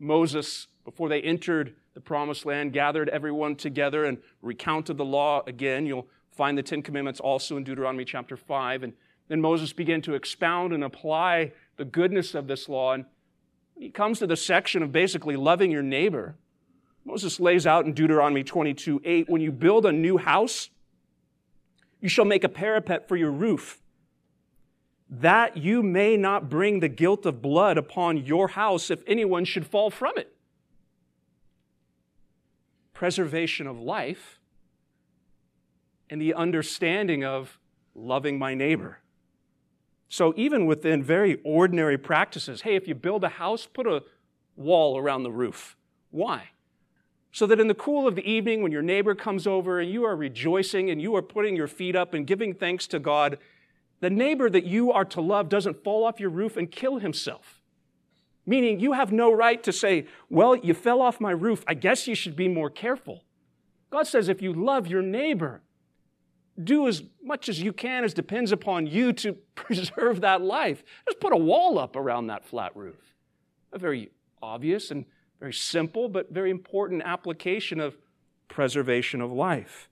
Moses, 0.00 0.66
before 0.84 1.08
they 1.08 1.20
entered 1.20 1.76
the 1.94 2.00
promised 2.00 2.44
land, 2.44 2.72
gathered 2.72 3.08
everyone 3.10 3.54
together 3.54 4.04
and 4.04 4.18
recounted 4.42 4.96
the 4.96 5.04
law 5.04 5.44
again. 5.46 5.86
You'll 5.86 6.08
find 6.32 6.58
the 6.58 6.62
Ten 6.64 6.82
Commandments 6.82 7.20
also 7.20 7.56
in 7.56 7.62
Deuteronomy 7.62 8.04
chapter 8.04 8.36
5. 8.36 8.82
And 8.82 8.94
then 9.28 9.40
Moses 9.40 9.72
began 9.72 10.02
to 10.02 10.14
expound 10.14 10.72
and 10.72 10.82
apply 10.82 11.52
the 11.76 11.84
goodness 11.84 12.34
of 12.34 12.48
this 12.48 12.68
law. 12.68 12.94
And 12.94 13.04
he 13.78 13.90
comes 13.90 14.18
to 14.18 14.26
the 14.26 14.36
section 14.36 14.82
of 14.82 14.90
basically 14.90 15.36
loving 15.36 15.70
your 15.70 15.84
neighbor. 15.84 16.34
Moses 17.04 17.40
lays 17.40 17.66
out 17.66 17.84
in 17.84 17.92
Deuteronomy 17.92 18.44
22 18.44 19.00
8 19.04 19.28
when 19.28 19.40
you 19.40 19.52
build 19.52 19.86
a 19.86 19.92
new 19.92 20.18
house, 20.18 20.70
you 22.00 22.08
shall 22.08 22.24
make 22.24 22.44
a 22.44 22.48
parapet 22.48 23.08
for 23.08 23.16
your 23.16 23.30
roof, 23.30 23.80
that 25.08 25.56
you 25.56 25.82
may 25.82 26.16
not 26.16 26.48
bring 26.48 26.80
the 26.80 26.88
guilt 26.88 27.26
of 27.26 27.42
blood 27.42 27.78
upon 27.78 28.18
your 28.18 28.48
house 28.48 28.90
if 28.90 29.02
anyone 29.06 29.44
should 29.44 29.66
fall 29.66 29.90
from 29.90 30.12
it 30.16 30.32
preservation 33.02 33.66
of 33.66 33.80
life 33.80 34.38
and 36.08 36.22
the 36.22 36.32
understanding 36.32 37.24
of 37.24 37.58
loving 37.96 38.38
my 38.38 38.54
neighbor. 38.54 39.00
So, 40.08 40.32
even 40.36 40.66
within 40.66 41.02
very 41.02 41.40
ordinary 41.42 41.98
practices, 41.98 42.60
hey, 42.60 42.76
if 42.76 42.86
you 42.86 42.94
build 42.94 43.24
a 43.24 43.28
house, 43.28 43.66
put 43.66 43.88
a 43.88 44.04
wall 44.54 44.96
around 44.96 45.24
the 45.24 45.32
roof. 45.32 45.76
Why? 46.12 46.50
So 47.32 47.46
that 47.46 47.58
in 47.58 47.66
the 47.66 47.74
cool 47.74 48.06
of 48.06 48.14
the 48.14 48.30
evening, 48.30 48.62
when 48.62 48.72
your 48.72 48.82
neighbor 48.82 49.14
comes 49.14 49.46
over 49.46 49.80
and 49.80 49.90
you 49.90 50.04
are 50.04 50.14
rejoicing 50.14 50.90
and 50.90 51.00
you 51.00 51.16
are 51.16 51.22
putting 51.22 51.56
your 51.56 51.66
feet 51.66 51.96
up 51.96 52.12
and 52.12 52.26
giving 52.26 52.54
thanks 52.54 52.86
to 52.88 52.98
God, 52.98 53.38
the 54.00 54.10
neighbor 54.10 54.50
that 54.50 54.64
you 54.64 54.92
are 54.92 55.06
to 55.06 55.20
love 55.20 55.48
doesn't 55.48 55.82
fall 55.82 56.04
off 56.04 56.20
your 56.20 56.30
roof 56.30 56.56
and 56.56 56.70
kill 56.70 56.98
himself. 56.98 57.60
Meaning, 58.44 58.80
you 58.80 58.92
have 58.92 59.12
no 59.12 59.32
right 59.32 59.62
to 59.62 59.72
say, 59.72 60.06
Well, 60.28 60.56
you 60.56 60.74
fell 60.74 61.00
off 61.00 61.20
my 61.20 61.30
roof. 61.30 61.64
I 61.66 61.74
guess 61.74 62.06
you 62.06 62.14
should 62.14 62.36
be 62.36 62.48
more 62.48 62.68
careful. 62.68 63.24
God 63.92 64.06
says, 64.06 64.28
if 64.28 64.40
you 64.40 64.54
love 64.54 64.86
your 64.86 65.02
neighbor, 65.02 65.60
do 66.62 66.88
as 66.88 67.02
much 67.22 67.48
as 67.48 67.60
you 67.60 67.72
can 67.72 68.04
as 68.04 68.14
depends 68.14 68.50
upon 68.50 68.86
you 68.86 69.12
to 69.12 69.34
preserve 69.54 70.22
that 70.22 70.40
life. 70.40 70.82
Just 71.06 71.20
put 71.20 71.32
a 71.32 71.36
wall 71.36 71.78
up 71.78 71.94
around 71.94 72.26
that 72.28 72.44
flat 72.44 72.74
roof. 72.74 72.96
A 73.72 73.78
very 73.78 74.10
obvious 74.42 74.90
and 74.90 75.04
very 75.42 75.52
simple, 75.52 76.08
but 76.08 76.30
very 76.30 76.52
important 76.52 77.02
application 77.04 77.80
of 77.80 77.96
preservation 78.46 79.20
of 79.20 79.32
life. 79.32 79.88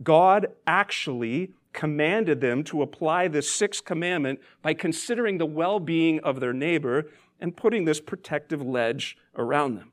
God 0.00 0.46
actually 0.64 1.54
commanded 1.72 2.40
them 2.40 2.62
to 2.62 2.82
apply 2.82 3.26
this 3.26 3.50
sixth 3.50 3.84
commandment 3.84 4.38
by 4.62 4.74
considering 4.74 5.38
the 5.38 5.46
well 5.46 5.80
being 5.80 6.20
of 6.20 6.38
their 6.38 6.52
neighbor 6.52 7.10
and 7.40 7.56
putting 7.56 7.84
this 7.84 8.00
protective 8.00 8.62
ledge 8.62 9.18
around 9.34 9.74
them. 9.74 9.90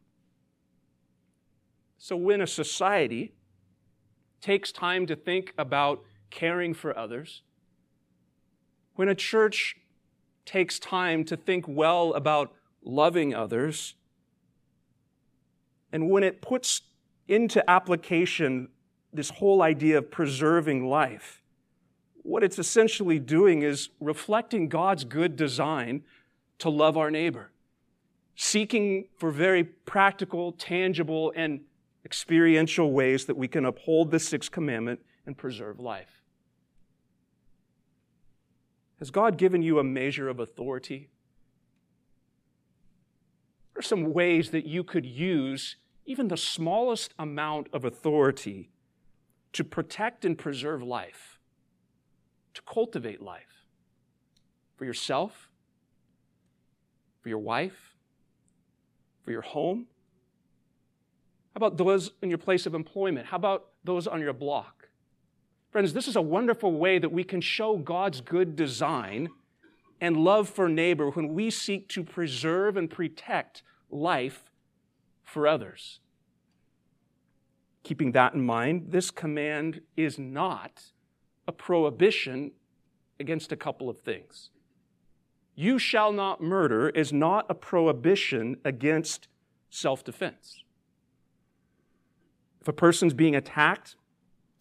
So, 1.97 2.15
when 2.15 2.39
a 2.39 2.45
society 2.45 3.33
takes 4.41 4.71
time 4.71 5.07
to 5.07 5.15
think 5.15 5.55
about 5.57 6.03
caring 6.29 6.75
for 6.75 6.95
others, 6.95 7.41
when 8.93 9.09
a 9.09 9.15
church 9.15 9.75
takes 10.45 10.77
time 10.77 11.23
to 11.23 11.35
think 11.35 11.65
well 11.67 12.13
about 12.13 12.53
loving 12.83 13.33
others, 13.33 13.95
and 15.93 16.09
when 16.09 16.23
it 16.23 16.41
puts 16.41 16.81
into 17.27 17.67
application 17.69 18.67
this 19.13 19.29
whole 19.29 19.61
idea 19.61 19.99
of 19.99 20.09
preserving 20.09 20.89
life, 20.89 21.43
what 22.23 22.43
it's 22.43 22.57
essentially 22.57 23.19
doing 23.19 23.61
is 23.61 23.89
reflecting 23.99 24.67
God's 24.67 25.03
good 25.03 25.35
design 25.35 26.03
to 26.57 26.69
love 26.69 26.97
our 26.97 27.11
neighbor, 27.11 27.51
seeking 28.35 29.05
for 29.17 29.29
very 29.29 29.63
practical, 29.63 30.51
tangible, 30.53 31.31
and 31.35 31.61
experiential 32.03 32.91
ways 32.91 33.25
that 33.25 33.37
we 33.37 33.47
can 33.47 33.63
uphold 33.63 34.09
the 34.09 34.19
sixth 34.19 34.51
commandment 34.51 34.99
and 35.27 35.37
preserve 35.37 35.79
life. 35.79 36.23
Has 38.97 39.11
God 39.11 39.37
given 39.37 39.61
you 39.61 39.77
a 39.77 39.83
measure 39.83 40.27
of 40.27 40.39
authority? 40.39 41.09
What 43.73 43.79
are 43.79 43.87
some 43.87 44.11
ways 44.11 44.49
that 44.51 44.65
you 44.65 44.83
could 44.83 45.05
use 45.05 45.75
even 46.05 46.27
the 46.27 46.37
smallest 46.37 47.13
amount 47.17 47.67
of 47.73 47.85
authority 47.85 48.69
to 49.53 49.63
protect 49.63 50.25
and 50.25 50.37
preserve 50.37 50.83
life, 50.83 51.39
to 52.53 52.61
cultivate 52.63 53.21
life 53.21 53.65
for 54.75 54.85
yourself, 54.85 55.49
for 57.21 57.29
your 57.29 57.39
wife, 57.39 57.95
for 59.23 59.31
your 59.31 59.41
home? 59.41 59.87
How 61.53 61.59
about 61.59 61.77
those 61.77 62.11
in 62.21 62.29
your 62.29 62.39
place 62.39 62.65
of 62.65 62.73
employment? 62.73 63.27
How 63.27 63.37
about 63.37 63.67
those 63.83 64.07
on 64.07 64.19
your 64.19 64.33
block? 64.33 64.89
Friends, 65.71 65.93
this 65.93 66.07
is 66.07 66.15
a 66.15 66.21
wonderful 66.21 66.73
way 66.73 66.99
that 66.99 67.11
we 67.11 67.23
can 67.23 67.41
show 67.41 67.77
God's 67.77 68.21
good 68.21 68.55
design 68.55 69.29
and 70.01 70.17
love 70.17 70.49
for 70.49 70.67
neighbor 70.67 71.09
when 71.11 71.33
we 71.33 71.49
seek 71.49 71.87
to 71.89 72.03
preserve 72.03 72.75
and 72.75 72.89
protect 72.89 73.63
life 73.89 74.43
for 75.33 75.47
others. 75.47 75.99
Keeping 77.83 78.13
that 78.13 78.33
in 78.33 78.45
mind, 78.45 78.85
this 78.91 79.11
command 79.11 79.81
is 79.97 80.17
not 80.19 80.83
a 81.47 81.51
prohibition 81.51 82.51
against 83.19 83.51
a 83.51 83.57
couple 83.57 83.89
of 83.89 83.99
things. 83.99 84.51
You 85.55 85.77
shall 85.79 86.11
not 86.13 86.41
murder 86.41 86.89
is 86.89 87.11
not 87.11 87.45
a 87.49 87.55
prohibition 87.55 88.57
against 88.63 89.27
self 89.69 90.03
defense. 90.03 90.63
If 92.61 92.67
a 92.67 92.73
person's 92.73 93.13
being 93.13 93.35
attacked 93.35 93.95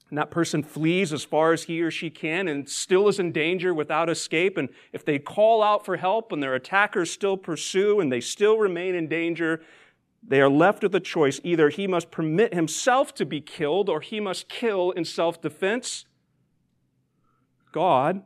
and 0.09 0.19
that 0.19 0.31
person 0.31 0.63
flees 0.63 1.13
as 1.13 1.23
far 1.23 1.53
as 1.53 1.65
he 1.65 1.81
or 1.83 1.91
she 1.91 2.11
can 2.11 2.49
and 2.49 2.69
still 2.69 3.09
is 3.09 3.19
in 3.19 3.31
danger 3.31 3.73
without 3.73 4.11
escape, 4.11 4.57
and 4.59 4.69
if 4.93 5.05
they 5.05 5.19
call 5.19 5.63
out 5.63 5.85
for 5.85 5.97
help 5.97 6.33
and 6.33 6.43
their 6.43 6.55
attackers 6.55 7.11
still 7.11 7.37
pursue 7.37 8.01
and 8.01 8.11
they 8.11 8.21
still 8.21 8.59
remain 8.59 8.95
in 8.95 9.07
danger, 9.07 9.63
they 10.23 10.41
are 10.41 10.49
left 10.49 10.83
with 10.83 10.95
a 10.95 11.01
choice. 11.01 11.41
Either 11.43 11.69
he 11.69 11.87
must 11.87 12.11
permit 12.11 12.55
himself 12.55 13.13
to 13.15 13.27
be 13.27 13.41
killed 13.41 13.89
or 13.89 14.01
he 14.01 14.21
must 14.21 14.49
kill 14.49 14.91
in 14.93 15.05
self 15.05 15.41
defense. 15.41 16.05
God 17.73 18.23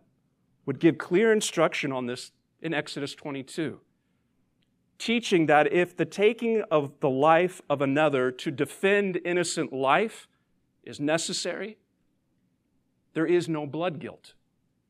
would 0.67 0.81
give 0.81 0.99
clear 0.99 1.33
instruction 1.33 1.93
on 1.93 2.07
this 2.07 2.33
in 2.61 2.75
Exodus 2.75 3.15
22, 3.15 3.81
teaching 4.99 5.47
that 5.47 5.73
if 5.73 5.97
the 5.97 6.05
taking 6.05 6.63
of 6.71 6.93
the 7.01 7.09
life 7.09 7.63
of 7.71 7.81
another 7.81 8.31
to 8.33 8.51
defend 8.51 9.21
innocent 9.25 9.73
life 9.73 10.27
is 10.83 10.99
necessary, 10.99 11.79
there 13.15 13.27
is 13.27 13.49
no 13.49 13.67
blood 13.67 14.01
guilt. 14.01 14.35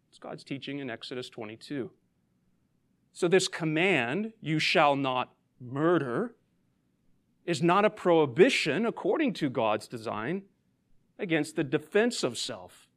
It's 0.09 0.19
God's 0.19 0.43
teaching 0.43 0.79
in 0.79 0.89
Exodus 0.89 1.29
22. 1.29 1.91
So, 3.13 3.29
this 3.29 3.49
command, 3.49 4.33
you 4.41 4.59
shall 4.59 4.97
not 4.97 5.33
murder, 5.61 6.35
is 7.47 7.63
not 7.63 7.85
a 7.85 7.91
prohibition, 7.91 8.85
according 8.85 9.33
to 9.35 9.49
God's 9.49 9.87
design, 9.87 10.43
against 11.19 11.57
the 11.57 11.65
defense 11.65 12.23
of 12.23 12.37
self. 12.37 12.89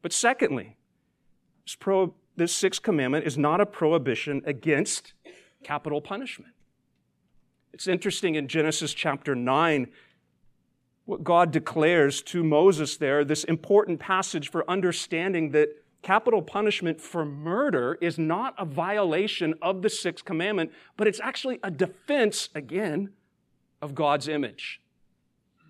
But 0.00 0.12
secondly, 0.12 0.76
this, 1.66 1.74
pro- 1.74 2.14
this 2.36 2.54
sixth 2.54 2.82
commandment 2.82 3.26
is 3.26 3.36
not 3.36 3.60
a 3.60 3.66
prohibition 3.66 4.40
against 4.46 5.12
capital 5.62 6.00
punishment. 6.00 6.54
It's 7.72 7.86
interesting 7.86 8.36
in 8.36 8.48
Genesis 8.48 8.94
chapter 8.94 9.34
9, 9.34 9.88
what 11.04 11.24
God 11.24 11.50
declares 11.50 12.22
to 12.22 12.44
Moses 12.44 12.96
there, 12.96 13.24
this 13.24 13.44
important 13.44 13.98
passage 13.98 14.50
for 14.50 14.68
understanding 14.70 15.50
that 15.50 15.68
capital 16.02 16.42
punishment 16.42 17.00
for 17.00 17.24
murder 17.24 17.98
is 18.00 18.18
not 18.18 18.54
a 18.58 18.64
violation 18.64 19.54
of 19.60 19.82
the 19.82 19.90
sixth 19.90 20.24
commandment, 20.24 20.72
but 20.96 21.06
it's 21.06 21.20
actually 21.20 21.58
a 21.62 21.70
defense, 21.70 22.48
again, 22.54 23.10
of 23.82 23.94
God's 23.94 24.28
image. 24.28 24.80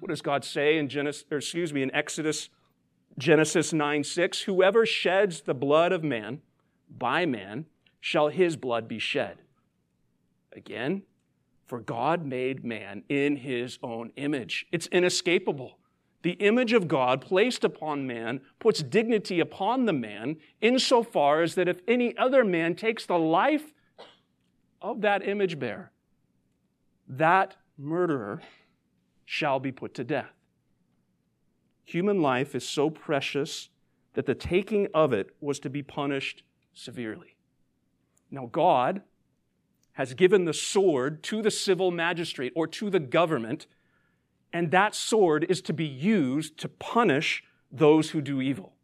What 0.01 0.11
does 0.11 0.23
God 0.23 0.45
say 0.45 0.79
in 0.79 0.89
Genesis, 0.89 1.25
or 1.31 1.39
excuse 1.39 1.73
me, 1.73 1.83
in 1.83 1.95
Exodus, 1.95 2.51
Genesis 3.19 3.73
9 3.73 4.05
6? 4.05 4.43
Whoever 4.43 4.87
sheds 4.87 5.43
the 5.43 5.55
blood 5.55 5.93
of 5.93 6.05
man 6.05 6.41
by 6.89 7.27
man 7.27 7.67
shall 8.01 8.29
his 8.29 8.57
blood 8.57 8.89
be 8.89 8.99
shed. 8.99 9.39
Again, 10.53 11.03
for 11.67 11.81
God 11.81 12.25
made 12.25 12.65
man 12.65 13.03
in 13.09 13.37
his 13.37 13.79
own 13.83 14.13
image. 14.17 14.67
It's 14.73 14.87
inescapable. 14.87 15.79
The 16.23 16.33
image 16.33 16.73
of 16.73 16.89
God 16.89 17.21
placed 17.21 17.65
upon 17.65 18.07
man 18.07 18.41
puts 18.59 18.83
dignity 18.83 19.41
upon 19.41 19.87
the 19.87 19.93
man 19.93 20.37
insofar 20.61 21.43
as 21.43 21.55
that 21.55 21.69
if 21.69 21.81
any 21.87 22.17
other 22.17 22.45
man 22.45 22.75
takes 22.75 23.07
the 23.07 23.19
life 23.19 23.73
of 24.83 25.01
that 25.03 25.27
image 25.27 25.59
bearer, 25.59 25.93
that 27.09 27.57
murderer 27.77 28.43
shall 29.25 29.61
be 29.61 29.71
put 29.71 29.95
to 29.95 30.05
death. 30.05 30.33
Human 31.85 32.21
life 32.21 32.55
is 32.55 32.69
so 32.69 32.91
precious 32.91 33.71
that 34.15 34.27
the 34.27 34.35
taking 34.35 34.89
of 34.93 35.13
it 35.13 35.31
was 35.41 35.61
to 35.61 35.71
be 35.71 35.83
punished 35.83 36.43
severely. 36.75 37.37
Now, 38.31 38.47
God 38.51 39.03
has 39.93 40.15
given 40.15 40.45
the 40.45 40.53
sword 40.53 41.23
to 41.25 41.43
the 41.43 41.51
civil 41.51 41.91
magistrate 41.91 42.53
or 42.55 42.67
to 42.67 42.91
the 42.91 43.01
government 43.01 43.67
and 44.53 44.71
that 44.71 44.95
sword 44.95 45.47
is 45.49 45.61
to 45.63 45.73
be 45.73 45.85
used 45.85 46.59
to 46.59 46.69
punish 46.69 47.45
those 47.71 48.11
who 48.11 48.21
do 48.21 48.41
evil. 48.41 48.75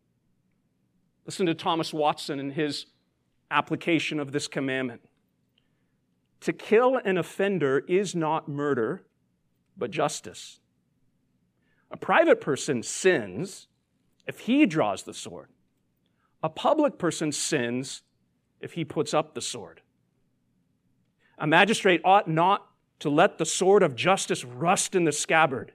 Listen 1.27 1.47
to 1.47 1.55
Thomas 1.55 1.93
Watson 1.93 2.39
in 2.39 2.51
his 2.51 2.87
application 3.51 4.21
of 4.21 4.33
this 4.33 4.47
commandment. 4.47 5.03
To 6.41 6.53
kill 6.53 6.97
an 7.05 7.17
offender 7.17 7.85
is 7.89 8.15
not 8.15 8.49
murder, 8.49 9.07
but 9.77 9.91
justice. 9.91 10.61
A 11.91 11.97
private 11.97 12.41
person 12.41 12.83
sins 12.83 13.69
if 14.27 14.41
he 14.41 14.67
draws 14.67 15.05
the 15.05 15.15
sword. 15.15 15.49
A 16.43 16.51
public 16.51 16.99
person 16.99 17.33
sins 17.33 18.03
if 18.61 18.73
he 18.73 18.85
puts 18.85 19.15
up 19.15 19.35
the 19.35 19.41
sword. 19.41 19.81
A 21.39 21.47
magistrate 21.47 22.01
ought 22.05 22.29
not 22.29 22.67
to 23.01 23.11
let 23.11 23.39
the 23.39 23.47
sword 23.47 23.83
of 23.83 23.97
justice 23.97 24.45
rust 24.45 24.95
in 24.95 25.05
the 25.05 25.13
scabbard, 25.13 25.73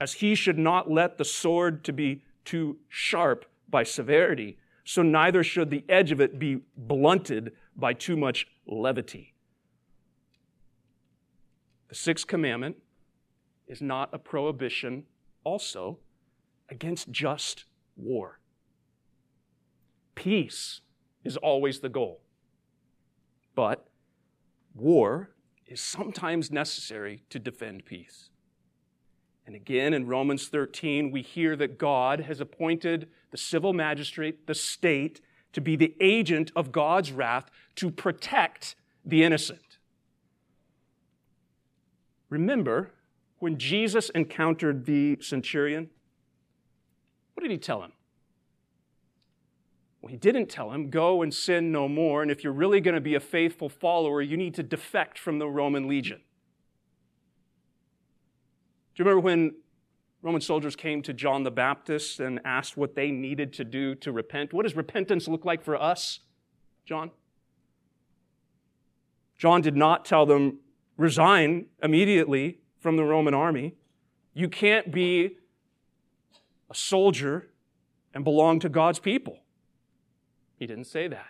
as 0.00 0.14
he 0.14 0.34
should 0.34 0.58
not 0.58 0.90
let 0.90 1.18
the 1.18 1.24
sword 1.24 1.84
to 1.84 1.92
be 1.92 2.22
too 2.44 2.78
sharp 2.88 3.44
by 3.68 3.82
severity, 3.82 4.58
so 4.84 5.02
neither 5.02 5.42
should 5.42 5.70
the 5.70 5.84
edge 5.88 6.10
of 6.12 6.20
it 6.20 6.38
be 6.38 6.60
blunted 6.76 7.52
by 7.76 7.92
too 7.92 8.16
much 8.16 8.46
levity. 8.66 9.34
The 11.88 11.94
sixth 11.94 12.26
commandment 12.26 12.76
is 13.66 13.80
not 13.80 14.10
a 14.12 14.18
prohibition 14.18 15.04
also 15.44 15.98
against 16.70 17.10
just 17.10 17.64
war. 17.96 18.40
Peace 20.14 20.80
is 21.24 21.36
always 21.36 21.80
the 21.80 21.88
goal, 21.88 22.20
but 23.54 23.86
war 24.74 25.30
is 25.68 25.80
sometimes 25.80 26.50
necessary 26.50 27.22
to 27.30 27.38
defend 27.38 27.84
peace. 27.84 28.30
And 29.46 29.54
again, 29.54 29.94
in 29.94 30.06
Romans 30.06 30.48
13, 30.48 31.10
we 31.10 31.22
hear 31.22 31.56
that 31.56 31.78
God 31.78 32.20
has 32.20 32.40
appointed 32.40 33.08
the 33.30 33.38
civil 33.38 33.72
magistrate, 33.72 34.46
the 34.46 34.54
state, 34.54 35.20
to 35.52 35.60
be 35.60 35.76
the 35.76 35.94
agent 36.00 36.52
of 36.54 36.72
God's 36.72 37.12
wrath 37.12 37.50
to 37.76 37.90
protect 37.90 38.76
the 39.04 39.22
innocent. 39.22 39.78
Remember 42.28 42.90
when 43.38 43.56
Jesus 43.56 44.10
encountered 44.10 44.84
the 44.84 45.18
centurion? 45.22 45.88
What 47.34 47.42
did 47.42 47.50
he 47.50 47.58
tell 47.58 47.82
him? 47.82 47.92
Well, 50.00 50.10
he 50.10 50.16
didn't 50.16 50.46
tell 50.46 50.70
him, 50.70 50.90
go 50.90 51.22
and 51.22 51.34
sin 51.34 51.72
no 51.72 51.88
more, 51.88 52.22
and 52.22 52.30
if 52.30 52.44
you're 52.44 52.52
really 52.52 52.80
going 52.80 52.94
to 52.94 53.00
be 53.00 53.16
a 53.16 53.20
faithful 53.20 53.68
follower, 53.68 54.22
you 54.22 54.36
need 54.36 54.54
to 54.54 54.62
defect 54.62 55.18
from 55.18 55.38
the 55.38 55.48
Roman 55.48 55.88
legion. 55.88 56.20
Do 58.94 59.02
you 59.02 59.04
remember 59.04 59.20
when 59.20 59.54
Roman 60.22 60.40
soldiers 60.40 60.76
came 60.76 61.02
to 61.02 61.12
John 61.12 61.42
the 61.42 61.50
Baptist 61.50 62.20
and 62.20 62.40
asked 62.44 62.76
what 62.76 62.94
they 62.94 63.10
needed 63.10 63.52
to 63.54 63.64
do 63.64 63.94
to 63.96 64.12
repent? 64.12 64.52
What 64.52 64.64
does 64.64 64.76
repentance 64.76 65.26
look 65.26 65.44
like 65.44 65.62
for 65.62 65.76
us, 65.80 66.20
John? 66.84 67.10
John 69.36 69.60
did 69.60 69.76
not 69.76 70.04
tell 70.04 70.26
them, 70.26 70.58
resign 70.96 71.66
immediately 71.82 72.58
from 72.80 72.96
the 72.96 73.04
Roman 73.04 73.34
army. 73.34 73.74
You 74.34 74.48
can't 74.48 74.92
be 74.92 75.36
a 76.70 76.74
soldier 76.74 77.48
and 78.14 78.24
belong 78.24 78.58
to 78.60 78.68
God's 78.68 78.98
people. 78.98 79.38
He 80.58 80.66
didn't 80.66 80.86
say 80.86 81.08
that. 81.08 81.28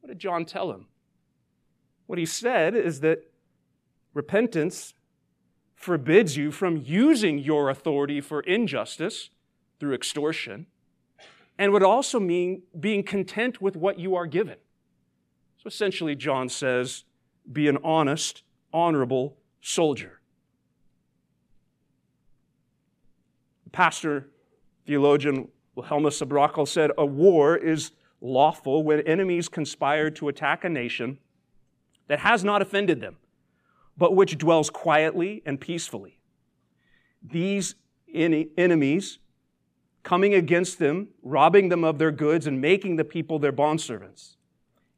What 0.00 0.08
did 0.08 0.18
John 0.18 0.44
tell 0.44 0.72
him? 0.72 0.86
What 2.06 2.18
he 2.18 2.26
said 2.26 2.74
is 2.74 3.00
that 3.00 3.30
repentance 4.14 4.94
forbids 5.74 6.36
you 6.36 6.50
from 6.50 6.76
using 6.78 7.38
your 7.38 7.68
authority 7.70 8.20
for 8.20 8.40
injustice 8.40 9.30
through 9.78 9.94
extortion 9.94 10.66
and 11.58 11.72
would 11.72 11.82
also 11.82 12.18
mean 12.18 12.62
being 12.78 13.02
content 13.02 13.60
with 13.60 13.76
what 13.76 13.98
you 13.98 14.14
are 14.14 14.26
given. 14.26 14.56
So 15.58 15.66
essentially, 15.66 16.14
John 16.14 16.48
says, 16.48 17.04
be 17.50 17.68
an 17.68 17.78
honest, 17.84 18.42
honorable 18.72 19.36
soldier. 19.60 20.20
The 23.64 23.70
pastor, 23.70 24.30
theologian 24.86 25.48
Wilhelmus 25.76 26.20
à 26.20 26.26
Brakel 26.28 26.66
said, 26.66 26.90
A 26.98 27.06
war 27.06 27.56
is 27.56 27.92
lawful 28.20 28.82
when 28.82 29.00
enemies 29.00 29.48
conspire 29.48 30.10
to 30.10 30.28
attack 30.28 30.64
a 30.64 30.68
nation 30.68 31.18
that 32.08 32.20
has 32.20 32.44
not 32.44 32.60
offended 32.60 33.00
them, 33.00 33.16
but 33.96 34.14
which 34.14 34.36
dwells 34.36 34.68
quietly 34.68 35.42
and 35.46 35.60
peacefully. 35.60 36.18
These 37.22 37.76
enemies 38.12 39.18
coming 40.02 40.34
against 40.34 40.78
them, 40.78 41.08
robbing 41.22 41.68
them 41.68 41.84
of 41.84 41.98
their 41.98 42.10
goods, 42.10 42.46
and 42.46 42.60
making 42.60 42.96
the 42.96 43.04
people 43.04 43.38
their 43.38 43.52
bondservants. 43.52 44.36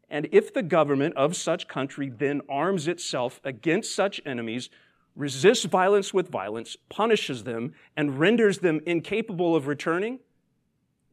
And 0.09 0.29
if 0.31 0.53
the 0.53 0.63
government 0.63 1.17
of 1.17 1.37
such 1.37 1.69
country 1.69 2.09
then 2.11 2.43
arms 2.49 2.87
itself 2.87 3.41
against 3.45 3.95
such 3.95 4.21
enemies, 4.25 4.71
resists 5.17 5.65
violence 5.65 6.15
with 6.15 6.31
violence, 6.31 6.77
punishes 6.89 7.45
them, 7.45 7.75
and 7.97 8.19
renders 8.19 8.59
them 8.59 8.81
incapable 8.87 9.57
of 9.57 9.67
returning, 9.67 10.21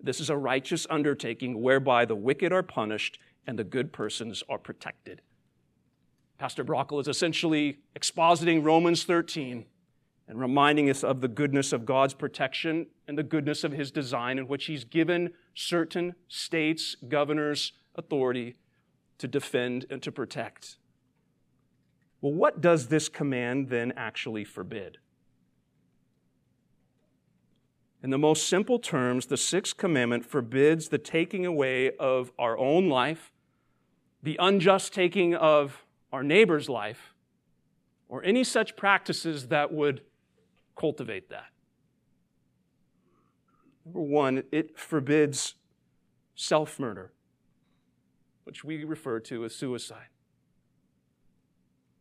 this 0.01 0.19
is 0.19 0.29
a 0.29 0.37
righteous 0.37 0.87
undertaking 0.89 1.61
whereby 1.61 2.05
the 2.05 2.15
wicked 2.15 2.51
are 2.51 2.63
punished 2.63 3.19
and 3.45 3.57
the 3.57 3.63
good 3.63 3.91
persons 3.91 4.43
are 4.49 4.57
protected. 4.57 5.21
Pastor 6.37 6.63
Brakel 6.63 7.01
is 7.01 7.07
essentially 7.07 7.79
expositing 7.97 8.63
Romans 8.63 9.03
13 9.03 9.65
and 10.27 10.39
reminding 10.39 10.89
us 10.89 11.03
of 11.03 11.21
the 11.21 11.27
goodness 11.27 11.73
of 11.73 11.85
God's 11.85 12.13
protection 12.13 12.87
and 13.07 13.17
the 13.17 13.23
goodness 13.23 13.63
of 13.63 13.73
his 13.73 13.91
design 13.91 14.37
in 14.37 14.47
which 14.47 14.65
he's 14.65 14.85
given 14.85 15.31
certain 15.53 16.15
states, 16.27 16.95
governors, 17.07 17.73
authority 17.95 18.55
to 19.17 19.27
defend 19.27 19.85
and 19.89 20.01
to 20.03 20.11
protect. 20.11 20.77
Well, 22.21 22.33
what 22.33 22.61
does 22.61 22.87
this 22.87 23.09
command 23.09 23.69
then 23.69 23.91
actually 23.97 24.45
forbid? 24.45 24.97
In 28.01 28.11
the 28.11 28.17
most 28.17 28.47
simple 28.47 28.79
terms, 28.79 29.25
the 29.25 29.37
sixth 29.37 29.75
commandment 29.75 30.25
forbids 30.25 30.87
the 30.87 30.97
taking 30.97 31.45
away 31.45 31.91
of 31.97 32.31
our 32.39 32.57
own 32.57 32.87
life, 32.87 33.31
the 34.23 34.37
unjust 34.39 34.93
taking 34.93 35.35
of 35.35 35.85
our 36.13 36.23
neighbor's 36.23 36.69
life, 36.69 37.13
or 38.07 38.23
any 38.23 38.43
such 38.43 38.75
practices 38.75 39.47
that 39.47 39.73
would 39.73 40.01
cultivate 40.77 41.29
that. 41.29 41.47
Number 43.85 44.01
one, 44.01 44.43
it 44.51 44.77
forbids 44.77 45.55
self 46.35 46.79
murder 46.79 47.11
which 48.49 48.63
we 48.63 48.83
refer 48.83 49.19
to 49.19 49.45
as 49.45 49.53
suicide. 49.53 50.07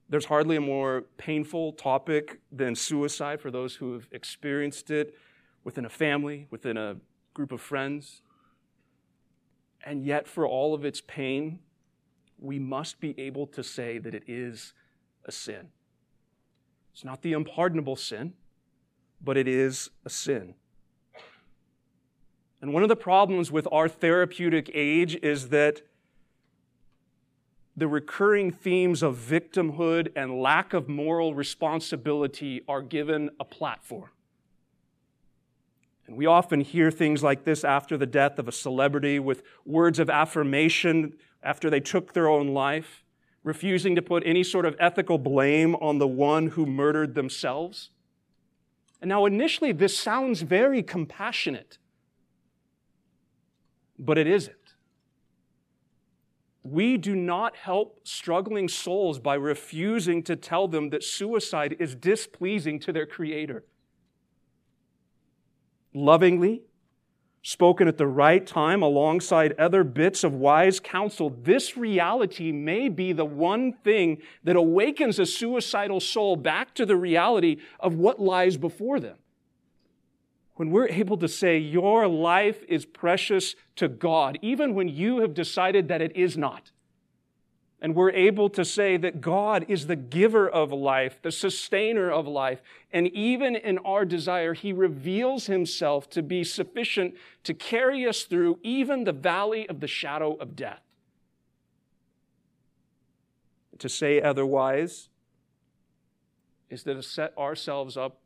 There's 0.09 0.25
hardly 0.25 0.57
a 0.57 0.63
more 0.63 1.05
painful 1.19 1.75
topic 1.75 2.41
than 2.51 2.75
suicide 2.75 3.43
for 3.43 3.51
those 3.51 3.75
who 3.75 3.93
have 3.93 4.09
experienced 4.13 4.91
it 4.91 5.15
within 5.65 5.85
a 5.85 5.91
family, 5.91 6.47
within 6.51 6.77
a 6.77 6.97
group 7.35 7.53
of 7.53 7.61
friends. 7.61 8.23
And 9.85 10.05
yet, 10.05 10.27
for 10.27 10.47
all 10.47 10.75
of 10.75 10.85
its 10.85 11.01
pain, 11.01 11.61
we 12.39 12.59
must 12.59 13.01
be 13.01 13.19
able 13.19 13.47
to 13.49 13.63
say 13.63 13.99
that 13.99 14.15
it 14.15 14.25
is 14.27 14.73
a 15.25 15.33
sin. 15.33 15.69
It's 16.93 17.05
not 17.05 17.23
the 17.23 17.33
unpardonable 17.33 17.97
sin, 17.97 18.33
but 19.21 19.37
it 19.37 19.47
is 19.47 19.91
a 20.05 20.11
sin. 20.11 20.55
And 22.61 22.73
one 22.73 22.83
of 22.83 22.89
the 22.89 22.97
problems 22.97 23.53
with 23.53 23.69
our 23.71 23.89
therapeutic 23.89 24.71
age 24.75 25.17
is 25.23 25.51
that 25.51 25.83
the 27.77 27.87
recurring 27.87 28.51
themes 28.51 29.05
of 29.05 29.17
victimhood 29.17 30.11
and 30.17 30.41
lack 30.41 30.73
of 30.75 30.89
moral 30.89 31.35
responsibility 31.35 32.63
are 32.67 32.83
given 32.83 33.31
a 33.39 33.45
platform. 33.45 34.11
And 36.09 36.17
we 36.17 36.25
often 36.25 36.63
hear 36.63 36.91
things 36.91 37.23
like 37.23 37.45
this 37.45 37.63
after 37.65 37.99
the 37.99 38.07
death 38.07 38.39
of 38.39 38.49
a 38.49 38.53
celebrity 38.53 39.19
with 39.19 39.43
words 39.67 39.99
of 39.99 40.09
affirmation 40.09 41.13
after 41.43 41.69
they 41.69 41.81
took 41.81 42.15
their 42.15 42.29
own 42.29 42.49
life, 42.49 43.05
refusing 43.45 43.95
to 43.95 44.01
put 44.03 44.23
any 44.27 44.43
sort 44.43 44.65
of 44.65 44.75
ethical 44.81 45.19
blame 45.19 45.75
on 45.77 45.99
the 45.99 46.09
one 46.09 46.49
who 46.49 46.65
murdered 46.65 47.15
themselves. 47.15 47.91
And 49.03 49.11
now, 49.11 49.27
initially, 49.27 49.71
this 49.71 49.97
sounds 49.97 50.41
very 50.41 50.83
compassionate, 50.83 51.77
but 53.99 54.17
it 54.17 54.27
isn't. 54.27 54.57
We 56.63 56.97
do 56.97 57.15
not 57.15 57.55
help 57.55 58.01
struggling 58.05 58.69
souls 58.69 59.19
by 59.19 59.35
refusing 59.35 60.23
to 60.25 60.37
tell 60.37 60.69
them 60.69 60.89
that 60.91 61.05
suicide 61.05 61.77
is 61.79 61.95
displeasing 61.95 62.81
to 62.81 62.93
their 62.93 63.07
Creator. 63.07 63.65
Lovingly, 65.95 66.63
spoken 67.43 67.89
at 67.89 67.97
the 67.97 68.07
right 68.07 68.47
time 68.47 68.83
alongside 68.83 69.53
other 69.59 69.85
bits 69.85 70.25
of 70.25 70.35
wise 70.35 70.81
counsel, 70.81 71.31
this 71.43 71.77
reality 71.77 72.53
may 72.53 72.89
be 72.89 73.13
the 73.13 73.25
one 73.25 73.73
thing 73.73 74.19
that 74.45 74.57
awakens 74.57 75.19
a 75.19 75.27
suicidal 75.27 76.01
soul 76.01 76.37
back 76.37 76.75
to 76.75 76.85
the 76.85 76.97
reality 76.97 77.57
of 77.81 77.95
what 77.95 78.21
lies 78.21 78.57
before 78.57 79.01
them 79.01 79.17
when 80.59 80.71
we're 80.71 80.89
able 80.89 81.17
to 81.17 81.29
say, 81.29 81.57
Your 81.57 82.09
life 82.09 82.65
is 82.69 82.85
precious 82.85 83.55
to 83.77 83.87
God, 83.87 84.39
even 84.43 84.75
when 84.75 84.89
you 84.89 85.21
have 85.21 85.33
decided 85.33 85.87
that 85.89 86.03
it 86.03 86.17
is 86.17 86.37
not. 86.37 86.73
And 87.81 87.95
we're 87.95 88.11
able 88.11 88.51
to 88.51 88.65
say 88.65 88.97
that 88.97 89.21
God 89.21 89.65
is 89.69 89.87
the 89.87 89.95
giver 89.95 90.49
of 90.49 90.73
life, 90.73 91.23
the 91.23 91.31
sustainer 91.31 92.11
of 92.11 92.27
life. 92.27 92.61
And 92.93 93.07
even 93.09 93.55
in 93.55 93.79
our 93.79 94.05
desire, 94.05 94.53
He 94.53 94.73
reveals 94.73 95.47
Himself 95.47 96.11
to 96.11 96.23
be 96.23 96.43
sufficient 96.43 97.15
to 97.45 97.55
carry 97.55 98.07
us 98.07 98.25
through 98.25 98.59
even 98.65 99.05
the 99.05 99.13
valley 99.13 99.69
of 99.69 99.79
the 99.79 99.87
shadow 99.87 100.35
of 100.35 100.57
death. 100.57 100.81
To 103.79 103.89
say 103.89 104.21
otherwise 104.21 105.09
is 106.69 106.83
to 106.83 107.01
set 107.01 107.37
ourselves 107.39 107.97
up 107.97 108.19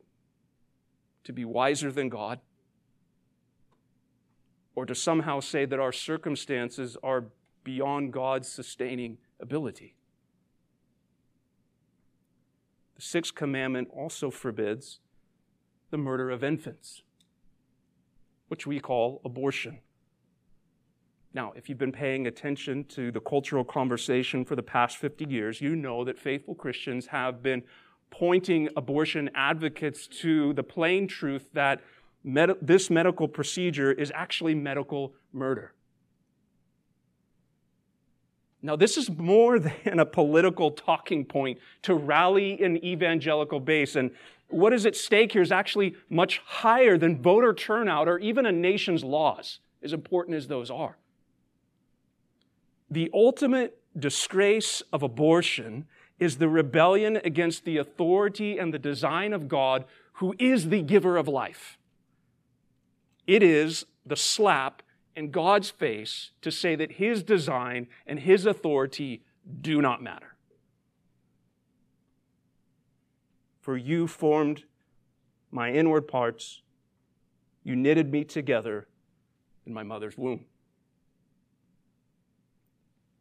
to 1.25 1.33
be 1.33 1.45
wiser 1.45 1.93
than 1.93 2.09
God, 2.09 2.41
or 4.75 4.87
to 4.87 4.95
somehow 4.95 5.41
say 5.41 5.67
that 5.67 5.79
our 5.79 5.93
circumstances 5.93 6.97
are 7.03 7.27
beyond 7.65 8.13
God's 8.13 8.49
sustaining 8.49 9.19
ability. 9.43 9.97
The 12.97 13.03
sixth 13.03 13.35
commandment 13.35 13.89
also 13.93 14.31
forbids 14.31 15.01
the 15.91 15.99
murder 15.99 16.31
of 16.31 16.43
infants, 16.43 17.03
which 18.49 18.67
we 18.67 18.81
call 18.81 19.21
abortion. 19.25 19.81
Now, 21.35 21.53
if 21.57 21.69
you've 21.69 21.79
been 21.79 21.93
paying 21.93 22.27
attention 22.27 22.85
to 22.85 23.11
the 23.11 23.21
cultural 23.21 23.65
conversation 23.65 24.45
for 24.45 24.55
the 24.55 24.63
past 24.63 24.99
50 24.99 25.27
years, 25.29 25.61
you 25.61 25.75
know 25.75 26.05
that 26.05 26.19
faithful 26.19 26.55
Christians 26.55 27.07
have 27.07 27.43
been 27.43 27.63
pointing 28.11 28.69
abortion 28.77 29.31
advocates 29.35 30.07
to 30.07 30.53
the 30.53 30.63
plain 30.63 31.09
truth 31.09 31.49
that 31.55 31.81
med- 32.23 32.59
this 32.61 32.91
medical 32.91 33.27
procedure 33.27 33.91
is 33.91 34.13
actually 34.15 34.55
medical 34.55 35.15
murder. 35.33 35.73
Now, 38.63 38.77
this 38.77 38.97
is 38.97 39.11
more 39.11 39.59
than 39.85 39.99
a 39.99 40.07
political 40.07 40.71
talking 40.71 41.25
point 41.25 41.59
to 41.83 41.95
rally 41.95 42.63
an 42.63 42.83
evangelical 42.85 43.61
base. 43.61 43.97
And 43.97 44.13
what 44.49 44.73
is 44.73 44.87
at 44.87 44.97
stake 44.97 45.33
here 45.33 45.43
is 45.43 45.53
actually 45.53 45.97
much 46.09 46.41
higher 46.45 46.97
than 46.97 47.21
voter 47.21 47.53
turnout 47.53 48.09
or 48.09 48.19
even 48.19 48.47
a 48.47 48.53
nation's 48.53 49.03
laws, 49.03 49.59
as 49.83 49.93
important 49.93 50.37
as 50.37 50.47
those 50.47 50.71
are. 50.71 50.97
The 52.91 53.11
ultimate 53.13 53.79
disgrace 53.99 54.83
of 54.93 55.03
abortion 55.03 55.87
is 56.19 56.37
the 56.37 56.49
rebellion 56.49 57.17
against 57.25 57.65
the 57.65 57.79
authority 57.79 58.59
and 58.59 58.73
the 58.73 58.79
design 58.79 59.33
of 59.33 59.49
God, 59.49 59.85
who 60.15 60.35
is 60.39 60.69
the 60.69 60.83
giver 60.83 61.17
of 61.17 61.27
life. 61.27 61.79
It 63.27 63.43
is 63.43 63.87
the 64.05 64.17
slap 64.17 64.83
in 65.17 65.31
God's 65.31 65.71
face 65.71 66.31
to 66.41 66.51
say 66.51 66.75
that 66.77 66.93
His 66.93 67.23
design 67.23 67.87
and 68.07 68.21
His 68.21 68.47
authority 68.47 69.23
do 69.61 69.83
not 69.83 70.03
matter. 70.03 70.35
For 73.61 73.77
you 73.77 74.07
formed 74.07 74.65
my 75.51 75.71
inward 75.71 76.09
parts, 76.09 76.63
you 77.63 77.77
knitted 77.77 78.11
me 78.11 78.25
together 78.25 78.89
in 79.67 79.73
my 79.73 79.83
mother's 79.83 80.19
womb. 80.19 80.47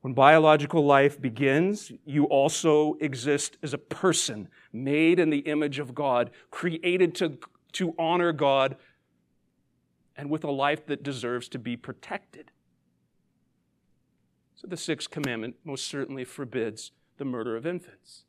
When 0.01 0.13
biological 0.13 0.83
life 0.83 1.21
begins, 1.21 1.91
you 2.05 2.25
also 2.25 2.95
exist 2.99 3.57
as 3.61 3.73
a 3.73 3.77
person 3.77 4.47
made 4.73 5.19
in 5.19 5.29
the 5.29 5.39
image 5.39 5.77
of 5.77 5.93
God, 5.93 6.31
created 6.49 7.13
to, 7.15 7.37
to 7.73 7.93
honor 7.99 8.33
God, 8.33 8.77
and 10.15 10.29
with 10.29 10.43
a 10.43 10.51
life 10.51 10.85
that 10.87 11.03
deserves 11.03 11.47
to 11.49 11.59
be 11.59 11.75
protected. 11.75 12.51
So 14.55 14.67
the 14.67 14.77
sixth 14.77 15.09
commandment 15.09 15.55
most 15.63 15.87
certainly 15.87 16.23
forbids 16.23 16.91
the 17.17 17.25
murder 17.25 17.55
of 17.55 17.65
infants. 17.65 18.25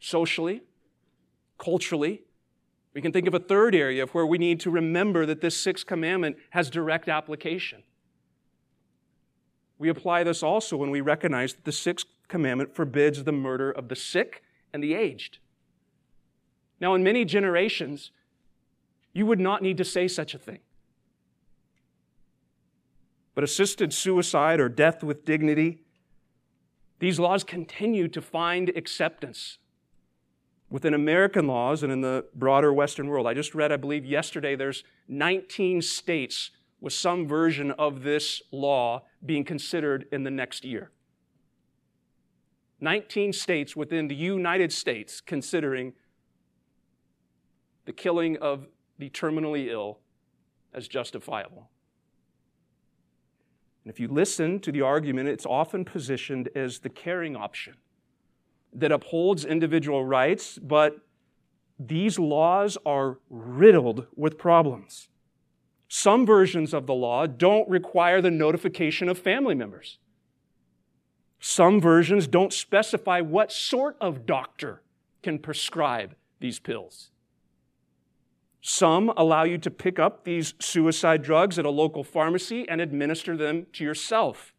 Socially, 0.00 0.62
culturally, 1.58 2.22
we 2.94 3.02
can 3.02 3.12
think 3.12 3.28
of 3.28 3.34
a 3.34 3.38
third 3.38 3.74
area 3.74 4.02
of 4.02 4.10
where 4.10 4.26
we 4.26 4.38
need 4.38 4.58
to 4.60 4.70
remember 4.70 5.26
that 5.26 5.40
this 5.40 5.56
sixth 5.56 5.86
commandment 5.86 6.36
has 6.50 6.70
direct 6.70 7.08
application. 7.08 7.82
We 9.78 9.88
apply 9.88 10.24
this 10.24 10.42
also 10.42 10.76
when 10.76 10.90
we 10.90 11.00
recognize 11.00 11.54
that 11.54 11.64
the 11.64 11.72
sixth 11.72 12.06
commandment 12.26 12.74
forbids 12.74 13.22
the 13.22 13.32
murder 13.32 13.70
of 13.70 13.88
the 13.88 13.96
sick 13.96 14.42
and 14.72 14.82
the 14.82 14.94
aged. 14.94 15.38
Now, 16.80 16.94
in 16.94 17.02
many 17.02 17.24
generations, 17.24 18.10
you 19.18 19.26
would 19.26 19.40
not 19.40 19.62
need 19.62 19.76
to 19.78 19.84
say 19.84 20.06
such 20.06 20.32
a 20.32 20.38
thing. 20.38 20.60
But 23.34 23.42
assisted 23.42 23.92
suicide 23.92 24.60
or 24.60 24.68
death 24.68 25.02
with 25.02 25.24
dignity, 25.24 25.80
these 27.00 27.18
laws 27.18 27.42
continue 27.42 28.06
to 28.08 28.22
find 28.22 28.68
acceptance 28.70 29.58
within 30.70 30.94
American 30.94 31.48
laws 31.48 31.82
and 31.82 31.92
in 31.92 32.00
the 32.00 32.26
broader 32.34 32.72
Western 32.72 33.08
world. 33.08 33.26
I 33.26 33.34
just 33.34 33.56
read, 33.56 33.72
I 33.72 33.76
believe, 33.76 34.06
yesterday, 34.06 34.54
there's 34.54 34.84
19 35.08 35.82
states 35.82 36.50
with 36.80 36.92
some 36.92 37.26
version 37.26 37.72
of 37.72 38.04
this 38.04 38.40
law 38.52 39.02
being 39.26 39.44
considered 39.44 40.06
in 40.12 40.22
the 40.22 40.30
next 40.30 40.64
year. 40.64 40.92
19 42.80 43.32
states 43.32 43.74
within 43.74 44.06
the 44.06 44.14
United 44.14 44.72
States 44.72 45.20
considering 45.20 45.94
the 47.84 47.92
killing 47.92 48.36
of 48.36 48.68
the 48.98 49.10
terminally 49.10 49.68
ill 49.68 49.98
as 50.74 50.88
justifiable. 50.88 51.70
And 53.84 53.92
if 53.92 53.98
you 54.00 54.08
listen 54.08 54.60
to 54.60 54.72
the 54.72 54.82
argument, 54.82 55.28
it's 55.28 55.46
often 55.46 55.84
positioned 55.84 56.50
as 56.54 56.80
the 56.80 56.90
caring 56.90 57.36
option 57.36 57.74
that 58.72 58.92
upholds 58.92 59.44
individual 59.44 60.04
rights, 60.04 60.58
but 60.58 60.98
these 61.78 62.18
laws 62.18 62.76
are 62.84 63.18
riddled 63.30 64.06
with 64.14 64.36
problems. 64.36 65.08
Some 65.88 66.26
versions 66.26 66.74
of 66.74 66.86
the 66.86 66.94
law 66.94 67.26
don't 67.26 67.68
require 67.68 68.20
the 68.20 68.30
notification 68.30 69.08
of 69.08 69.18
family 69.18 69.54
members. 69.54 69.98
Some 71.40 71.80
versions 71.80 72.26
don't 72.26 72.52
specify 72.52 73.20
what 73.20 73.52
sort 73.52 73.96
of 74.00 74.26
doctor 74.26 74.82
can 75.22 75.38
prescribe 75.38 76.14
these 76.40 76.58
pills. 76.58 77.10
Some 78.70 79.10
allow 79.16 79.44
you 79.44 79.56
to 79.56 79.70
pick 79.70 79.98
up 79.98 80.24
these 80.24 80.52
suicide 80.60 81.22
drugs 81.22 81.58
at 81.58 81.64
a 81.64 81.70
local 81.70 82.04
pharmacy 82.04 82.68
and 82.68 82.82
administer 82.82 83.34
them 83.34 83.66
to 83.72 83.82
yourself. 83.82 84.52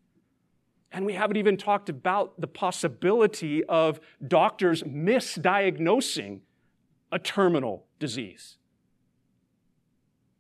And 0.92 1.06
we 1.06 1.14
haven't 1.14 1.38
even 1.38 1.58
talked 1.58 1.90
about 1.90 2.42
the 2.42 2.48
possibility 2.48 3.64
of 3.66 4.00
doctors 4.28 4.82
misdiagnosing 4.82 6.40
a 7.12 7.20
terminal 7.20 7.86
disease. 8.00 8.58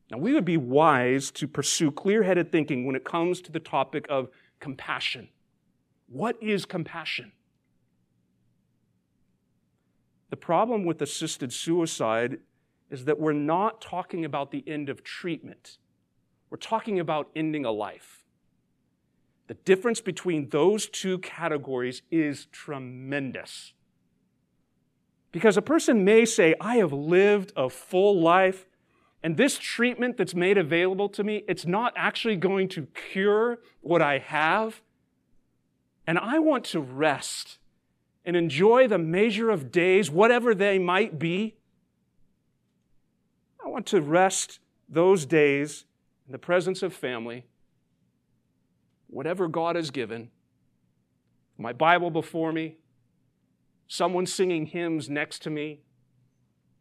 Now, 0.09 0.17
we 0.17 0.33
would 0.33 0.45
be 0.45 0.57
wise 0.57 1.29
to 1.33 1.47
pursue 1.47 1.91
clear 1.91 2.23
headed 2.23 2.51
thinking 2.51 2.87
when 2.87 2.95
it 2.95 3.03
comes 3.03 3.39
to 3.41 3.51
the 3.51 3.59
topic 3.59 4.07
of 4.09 4.29
compassion. 4.59 5.29
What 6.07 6.41
is 6.41 6.65
compassion? 6.65 7.33
The 10.31 10.37
problem 10.37 10.85
with 10.85 11.03
assisted 11.03 11.53
suicide 11.53 12.39
is 12.89 13.05
that 13.05 13.19
we're 13.19 13.33
not 13.33 13.81
talking 13.81 14.25
about 14.25 14.51
the 14.51 14.63
end 14.67 14.89
of 14.89 15.03
treatment. 15.03 15.77
We're 16.49 16.57
talking 16.57 16.99
about 16.99 17.29
ending 17.35 17.65
a 17.65 17.71
life. 17.71 18.23
The 19.47 19.53
difference 19.53 20.01
between 20.01 20.49
those 20.49 20.87
two 20.87 21.17
categories 21.19 22.01
is 22.11 22.45
tremendous. 22.51 23.73
Because 25.31 25.57
a 25.57 25.61
person 25.61 26.03
may 26.03 26.25
say, 26.25 26.55
I 26.59 26.77
have 26.77 26.93
lived 26.93 27.53
a 27.55 27.69
full 27.69 28.19
life. 28.19 28.65
And 29.21 29.37
this 29.37 29.57
treatment 29.57 30.17
that's 30.17 30.33
made 30.33 30.57
available 30.57 31.09
to 31.09 31.23
me, 31.23 31.43
it's 31.47 31.65
not 31.65 31.93
actually 31.95 32.37
going 32.37 32.69
to 32.69 32.87
cure 33.11 33.59
what 33.81 34.01
I 34.01 34.19
have. 34.19 34.81
And 36.07 36.17
I 36.17 36.39
want 36.39 36.63
to 36.65 36.79
rest 36.79 37.59
and 38.25 38.35
enjoy 38.35 38.87
the 38.87 38.97
measure 38.97 39.49
of 39.49 39.71
days, 39.71 40.09
whatever 40.09 40.55
they 40.55 40.79
might 40.79 41.19
be. 41.19 41.55
I 43.69 43.71
want 43.71 43.85
to 43.87 44.01
rest 44.01 44.61
those 44.89 45.27
days 45.27 45.85
in 46.25 46.31
the 46.31 46.39
presence 46.39 46.81
of 46.81 46.91
family, 46.91 47.45
whatever 49.05 49.47
God 49.47 49.75
has 49.75 49.91
given, 49.91 50.31
my 51.55 51.71
Bible 51.71 52.09
before 52.09 52.51
me, 52.51 52.77
someone 53.87 54.25
singing 54.25 54.65
hymns 54.65 55.07
next 55.07 55.43
to 55.43 55.51
me, 55.51 55.81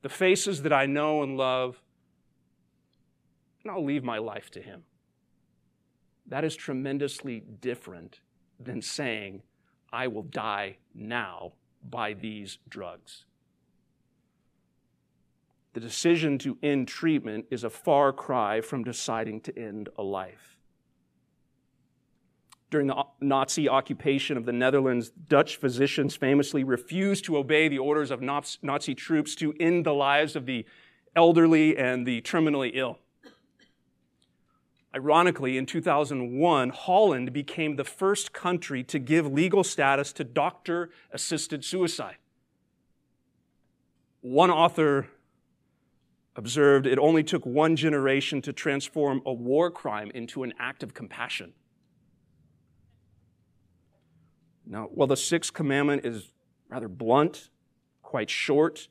the 0.01 0.09
faces 0.09 0.63
that 0.63 0.73
I 0.73 0.87
know 0.87 1.23
and 1.23 1.37
love 1.37 1.83
and 3.63 3.71
I'll 3.71 3.85
leave 3.85 4.03
my 4.03 4.17
life 4.17 4.51
to 4.53 4.63
Him. 4.63 4.85
That 6.27 6.43
is 6.43 6.57
tremendously 6.57 7.41
different 7.61 8.21
than 8.59 8.81
saying, 8.81 9.43
I 9.93 10.07
will 10.07 10.23
die 10.23 10.79
now 10.95 11.53
by 11.87 12.15
these 12.15 12.57
drugs. 12.67 13.27
The 15.79 15.87
decision 15.87 16.39
to 16.39 16.59
end 16.61 16.89
treatment 16.89 17.45
is 17.53 17.63
a 17.63 17.71
far 17.71 18.13
cry 18.13 18.61
from 18.61 18.83
deciding 18.83 19.43
to 19.43 19.57
end 19.57 19.89
a 19.97 20.03
life. 20.03 20.57
During 22.69 22.89
the 22.89 23.05
Nazi 23.21 23.69
occupation 23.69 24.37
of 24.37 24.45
the 24.45 24.53
Netherlands, 24.53 25.11
Dutch 25.11 25.55
physicians 25.55 26.17
famously 26.17 26.65
refused 26.65 27.27
to 27.27 27.37
obey 27.37 27.69
the 27.69 27.79
orders 27.79 28.11
of 28.11 28.21
Nazi 28.21 28.97
troops 28.97 29.37
to 29.37 29.55
end 29.61 29.87
the 29.87 29.95
lives 29.95 30.35
of 30.35 30.47
the 30.47 30.67
elderly 31.15 31.79
and 31.79 32.05
the 32.05 32.23
terminally 32.23 32.73
ill. 32.75 32.99
Ironically, 34.93 35.57
in 35.57 35.65
2001, 35.65 36.71
Holland 36.71 37.33
became 37.33 37.77
the 37.77 37.85
first 37.85 38.33
country 38.33 38.83
to 38.83 38.99
give 38.99 39.33
legal 39.33 39.63
status 39.63 40.13
to 40.15 40.25
doctor 40.25 40.91
assisted 41.13 41.65
suicide. 41.65 42.17
One 44.23 44.51
author 44.51 45.07
observed 46.39 46.87
it 46.87 47.01
only 47.01 47.25
took 47.25 47.45
one 47.45 47.75
generation 47.75 48.41
to 48.41 48.53
transform 48.53 49.21
a 49.27 49.33
war 49.33 49.73
crime 49.73 50.09
into 50.15 50.45
an 50.45 50.55
act 50.57 50.85
of 50.85 50.95
compassion. 50.95 51.53
Now, 54.65 54.85
while 54.85 55.09
the 55.09 55.17
sixth 55.17 55.53
commandment 55.53 56.07
is 56.07 56.31
rather 56.69 56.87
blunt, 56.87 57.51
quite 58.03 58.31
short, 58.31 58.89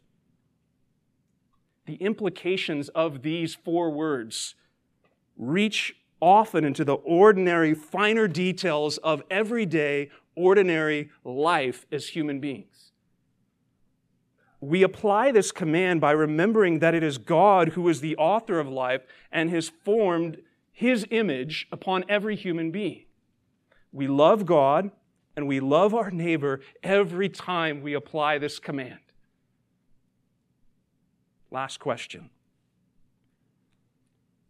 the 1.85 1.95
implications 1.95 2.89
of 2.89 3.21
these 3.21 3.55
four 3.55 3.91
words 3.91 4.55
reach 5.37 5.95
often 6.19 6.65
into 6.65 6.83
the 6.83 6.95
ordinary, 6.95 7.73
finer 7.73 8.27
details 8.27 8.97
of 8.97 9.23
everyday, 9.31 10.09
ordinary 10.35 11.11
life 11.23 11.85
as 11.93 12.09
human 12.09 12.41
beings. 12.41 12.86
We 14.59 14.81
apply 14.81 15.31
this 15.31 15.51
command 15.51 16.01
by 16.01 16.11
remembering 16.11 16.79
that 16.79 16.95
it 16.95 17.03
is 17.03 17.17
God 17.17 17.69
who 17.69 17.87
is 17.89 18.01
the 18.01 18.17
author 18.17 18.59
of 18.59 18.67
life 18.67 19.01
and 19.31 19.49
has 19.51 19.69
formed 19.69 20.37
his 20.71 21.05
image 21.11 21.67
upon 21.71 22.05
every 22.09 22.35
human 22.35 22.71
being. 22.71 23.05
we 23.91 24.07
love 24.07 24.45
God 24.45 24.91
and 25.35 25.47
we 25.47 25.59
love 25.59 25.93
our 25.93 26.11
neighbor 26.11 26.61
every 26.83 27.29
time 27.29 27.81
we 27.81 27.93
apply 27.93 28.37
this 28.39 28.59
command. 28.59 28.99
Last 31.51 31.79
question. 31.79 32.29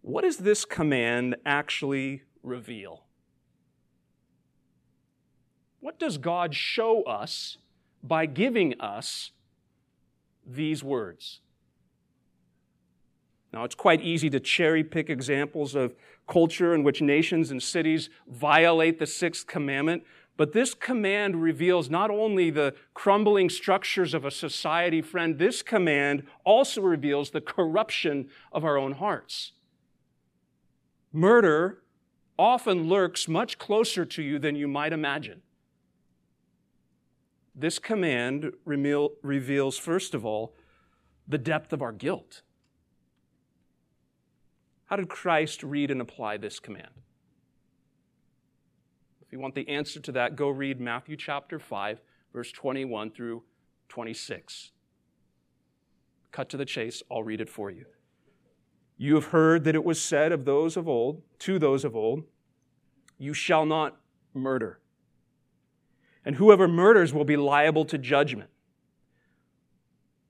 What 0.01 0.23
does 0.23 0.37
this 0.37 0.63
command 0.63 1.35
actually 1.45 2.23
reveal? 2.41 3.03
What 5.81 5.99
does 5.99 6.17
God 6.17 6.55
show 6.55 7.03
us 7.03 7.57
by 8.01 8.25
giving 8.25 8.79
us 8.79 9.31
these 10.47 10.83
words? 10.83 11.41
Now, 13.53 13.63
it's 13.63 13.75
quite 13.75 14.01
easy 14.01 14.29
to 14.29 14.39
cherry 14.39 14.83
pick 14.83 15.09
examples 15.09 15.73
of 15.75 15.95
culture 16.27 16.73
in 16.73 16.83
which 16.83 17.01
nations 17.01 17.49
and 17.51 17.61
cities 17.61 18.09
violate 18.27 18.99
the 18.99 19.07
sixth 19.07 19.47
commandment, 19.47 20.03
but 20.35 20.53
this 20.53 20.73
command 20.73 21.41
reveals 21.41 21.89
not 21.89 22.11
only 22.11 22.49
the 22.49 22.75
crumbling 22.93 23.49
structures 23.49 24.13
of 24.13 24.25
a 24.25 24.31
society, 24.31 25.01
friend, 25.01 25.39
this 25.39 25.63
command 25.63 26.23
also 26.43 26.81
reveals 26.81 27.31
the 27.31 27.41
corruption 27.41 28.29
of 28.51 28.63
our 28.63 28.77
own 28.77 28.93
hearts. 28.93 29.53
Murder 31.11 31.81
often 32.37 32.87
lurks 32.87 33.27
much 33.27 33.57
closer 33.57 34.05
to 34.05 34.21
you 34.21 34.37
than 34.37 34.55
you 34.55 34.67
might 34.67 34.93
imagine. 34.93 35.41
This 37.59 37.79
command 37.79 38.51
reveals, 38.65 39.79
first 39.79 40.13
of 40.13 40.23
all, 40.23 40.53
the 41.27 41.39
depth 41.39 41.73
of 41.73 41.81
our 41.81 41.91
guilt. 41.91 42.43
How 44.85 44.95
did 44.95 45.09
Christ 45.09 45.63
read 45.63 45.89
and 45.89 45.99
apply 45.99 46.37
this 46.37 46.59
command? 46.59 46.91
If 49.21 49.33
you 49.33 49.39
want 49.39 49.55
the 49.55 49.67
answer 49.67 49.99
to 49.99 50.11
that, 50.11 50.35
go 50.35 50.49
read 50.49 50.79
Matthew 50.79 51.17
chapter 51.17 51.57
5, 51.57 51.99
verse 52.31 52.51
21 52.51 53.09
through 53.09 53.41
26. 53.89 54.71
Cut 56.31 56.49
to 56.49 56.57
the 56.57 56.63
chase, 56.63 57.01
I'll 57.09 57.23
read 57.23 57.41
it 57.41 57.49
for 57.49 57.71
you. 57.71 57.85
You 58.97 59.15
have 59.15 59.25
heard 59.25 59.63
that 59.63 59.73
it 59.73 59.83
was 59.83 59.99
said 59.99 60.31
of 60.31 60.45
those 60.45 60.77
of 60.77 60.87
old, 60.87 61.23
to 61.39 61.57
those 61.57 61.83
of 61.83 61.95
old, 61.95 62.23
you 63.17 63.33
shall 63.33 63.65
not 63.65 63.97
murder. 64.35 64.79
And 66.27 66.35
whoever 66.35 66.67
murders 66.67 67.13
will 67.13 67.23
be 67.23 67.37
liable 67.37 67.85
to 67.85 67.97
judgment. 67.97 68.49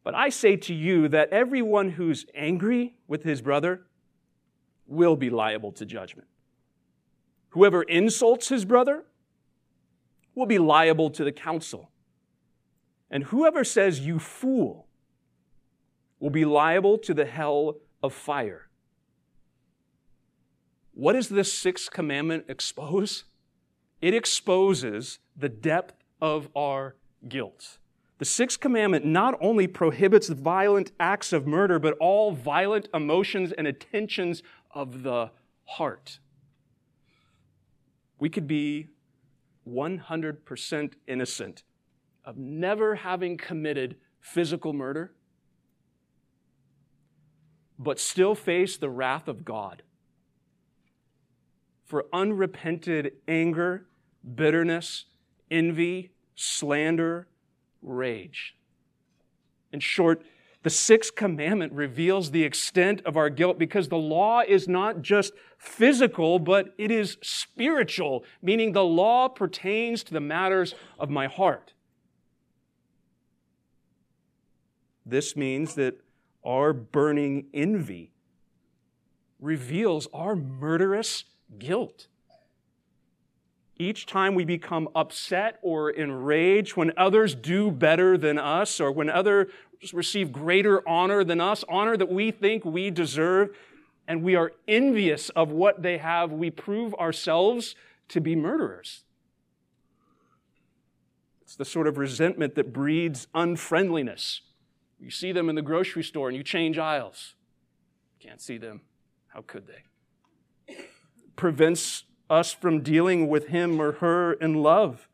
But 0.04 0.14
I 0.14 0.30
say 0.30 0.56
to 0.56 0.72
you 0.72 1.08
that 1.08 1.32
everyone 1.32 1.90
who's 1.90 2.28
angry 2.36 2.94
with 3.08 3.24
his 3.24 3.42
brother 3.42 3.82
will 4.86 5.16
be 5.16 5.32
liable 5.32 5.72
to 5.72 5.88
judgment. 5.88 6.28
Whoever 7.50 7.82
insults 7.82 8.50
his 8.50 8.64
brother 8.64 9.06
will 10.36 10.46
be 10.46 10.60
liable 10.60 11.10
to 11.10 11.24
the 11.24 11.32
council. 11.32 11.90
And 13.10 13.24
whoever 13.24 13.64
says, 13.64 14.00
You 14.00 14.20
fool, 14.20 14.86
will 16.20 16.30
be 16.30 16.46
liable 16.46 17.00
to 17.00 17.16
the 17.16 17.26
hell 17.26 17.78
of 18.04 18.14
fire. 18.14 18.70
What 20.94 21.14
does 21.14 21.28
this 21.28 21.52
sixth 21.52 21.90
commandment 21.90 22.46
expose? 22.50 23.24
It 24.02 24.14
exposes 24.14 25.20
the 25.36 25.50
depth 25.50 26.04
of 26.22 26.50
our 26.56 26.96
guilt. 27.28 27.80
The 28.20 28.26
sixth 28.26 28.60
commandment 28.60 29.06
not 29.06 29.36
only 29.42 29.68
prohibits 29.68 30.30
violent 30.30 30.92
acts 31.00 31.34
of 31.34 31.46
murder, 31.46 31.78
but 31.78 31.96
all 32.00 32.32
violent 32.32 32.88
emotions 32.94 33.52
and 33.52 33.68
attentions 33.68 34.42
of 34.72 35.04
the 35.04 35.32
heart. 35.66 36.20
We 38.20 38.30
could 38.30 38.48
be 38.48 38.90
100% 39.68 40.94
innocent 41.08 41.64
of 42.26 42.38
never 42.38 42.96
having 42.96 43.38
committed 43.38 43.98
physical 44.20 44.74
murder, 44.74 45.14
but 47.78 48.00
still 48.00 48.34
face 48.34 48.78
the 48.78 48.90
wrath 48.90 49.28
of 49.28 49.46
God 49.46 49.84
for 51.88 52.06
unrepented 52.12 53.14
anger, 53.28 53.88
bitterness, 54.36 55.06
envy, 55.50 56.12
slander, 56.36 57.28
rage. 57.82 58.56
In 59.72 59.80
short, 59.80 60.22
the 60.64 60.70
sixth 60.70 61.16
commandment 61.16 61.72
reveals 61.72 62.32
the 62.32 62.44
extent 62.44 63.02
of 63.06 63.16
our 63.16 63.30
guilt 63.30 63.58
because 63.58 63.88
the 63.88 63.98
law 63.98 64.42
is 64.46 64.68
not 64.68 65.02
just 65.02 65.32
physical, 65.58 66.40
but 66.40 66.74
it 66.78 66.92
is 66.92 67.18
spiritual, 67.22 68.26
meaning 68.42 68.74
the 68.74 68.84
law 68.84 69.30
pertains 69.30 70.04
to 70.04 70.14
the 70.14 70.20
matters 70.20 70.76
of 71.00 71.10
my 71.10 71.28
heart. 71.28 71.74
This 75.06 75.38
means 75.38 75.76
that 75.76 76.02
our 76.44 76.74
burning 76.74 77.46
envy 77.54 78.12
reveals 79.40 80.08
our 80.14 80.36
murderous 80.36 81.24
guilt. 81.58 82.08
Each 83.80 84.06
time 84.06 84.34
we 84.34 84.44
become 84.44 84.90
upset 84.96 85.60
or 85.62 85.92
enraged 85.92 86.76
when 86.76 86.92
others 86.98 87.36
do 87.36 87.70
better 87.70 88.18
than 88.18 88.40
us 88.40 88.80
or 88.80 88.92
when 88.92 89.10
others 89.10 89.52
receive 89.94 90.32
greater 90.32 90.88
honor 90.88 91.24
than 91.24 91.40
us, 91.40 91.64
honor 91.70 91.96
that 91.96 92.12
we 92.12 92.32
think 92.32 92.66
we 92.66 92.90
deserve, 92.90 93.56
and 94.08 94.24
we 94.24 94.36
are 94.36 94.54
envious 94.68 95.30
of 95.30 95.52
what 95.52 95.84
they 95.84 95.98
have, 96.00 96.32
we 96.32 96.50
prove 96.50 96.96
ourselves 96.96 97.76
to 98.10 98.22
be 98.22 98.36
murderers. 98.36 99.04
It's 101.42 101.56
the 101.56 101.66
sort 101.66 101.88
of 101.88 101.98
resentment 101.98 102.56
that 102.56 102.74
breeds 102.74 103.28
unfriendliness. 103.36 104.42
You 105.00 105.12
see 105.12 105.32
them 105.32 105.50
in 105.50 105.56
the 105.56 105.62
grocery 105.62 106.04
store 106.04 106.30
and 106.30 106.36
you 106.36 106.44
change 106.44 106.78
aisles. 106.78 107.36
Can't 108.20 108.42
see 108.42 108.58
them. 108.58 108.82
How 109.28 109.42
could 109.42 109.68
they? 109.68 109.84
Prevents 111.38 112.04
us 112.30 112.52
from 112.52 112.82
dealing 112.82 113.30
with 113.30 113.48
him 113.48 113.80
or 113.80 113.94
her 113.94 114.34
in 114.34 114.56
love. 114.56 115.08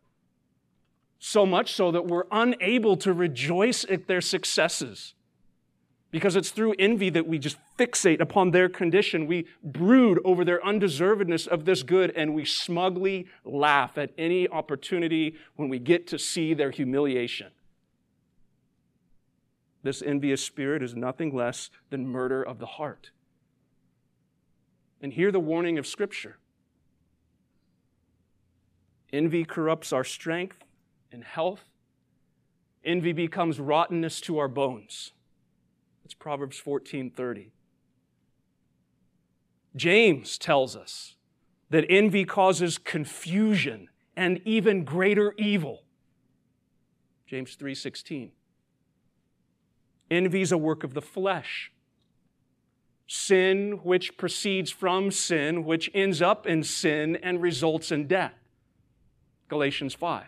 So 1.20 1.46
much 1.46 1.74
so 1.74 1.92
that 1.92 2.08
we're 2.08 2.26
unable 2.32 2.98
to 2.98 3.14
rejoice 3.14 3.86
at 3.86 4.08
their 4.08 4.22
successes. 4.22 5.14
Because 6.12 6.36
it's 6.36 6.50
through 6.50 6.76
envy 6.78 7.10
that 7.12 7.28
we 7.28 7.40
just 7.40 7.58
fixate 7.78 8.20
upon 8.20 8.52
their 8.52 8.70
condition. 8.70 9.26
We 9.26 9.48
brood 9.64 10.20
over 10.24 10.44
their 10.44 10.60
undeservedness 10.62 11.48
of 11.48 11.66
this 11.66 11.84
good, 11.84 12.12
and 12.16 12.34
we 12.34 12.46
smugly 12.46 13.28
laugh 13.44 13.98
at 13.98 14.12
any 14.18 14.48
opportunity 14.48 15.36
when 15.56 15.70
we 15.70 15.80
get 15.80 16.08
to 16.08 16.20
see 16.20 16.54
their 16.54 16.72
humiliation. 16.72 17.52
This 19.82 20.02
envious 20.02 20.44
spirit 20.44 20.82
is 20.82 20.96
nothing 20.96 21.36
less 21.36 21.70
than 21.90 22.08
murder 22.08 22.42
of 22.42 22.60
the 22.60 22.66
heart. 22.66 23.12
And 25.04 25.14
hear 25.14 25.34
the 25.34 25.40
warning 25.40 25.78
of 25.78 25.86
Scripture 25.86 26.38
Envy 29.12 29.44
corrupts 29.44 29.92
our 29.92 30.04
strength 30.04 30.64
and 31.12 31.24
health. 31.24 31.66
Envy 32.86 33.12
becomes 33.12 33.60
rottenness 33.60 34.20
to 34.22 34.40
our 34.40 34.48
bones. 34.48 35.12
It's 36.06 36.14
Proverbs 36.14 36.58
14:30. 36.58 37.52
James 39.76 40.38
tells 40.38 40.76
us 40.76 41.16
that 41.70 41.86
envy 41.90 42.24
causes 42.24 42.78
confusion 42.78 43.90
and 44.16 44.42
even 44.46 44.86
greater 44.86 45.34
evil. 45.38 45.84
James 47.28 47.56
3:16. 47.56 48.32
Envy 50.10 50.42
is 50.42 50.52
a 50.54 50.58
work 50.58 50.86
of 50.86 50.94
the 50.94 51.02
flesh. 51.02 51.73
Sin 53.08 53.80
which 53.84 54.18
proceeds 54.18 54.72
from 54.72 55.12
sin, 55.12 55.66
which 55.66 55.90
ends 55.94 56.22
up 56.22 56.48
in 56.48 56.64
sin 56.64 57.16
and 57.18 57.42
results 57.42 57.92
in 57.92 58.08
death. 58.08 58.34
Galatians 59.50 59.94
5. 59.94 60.24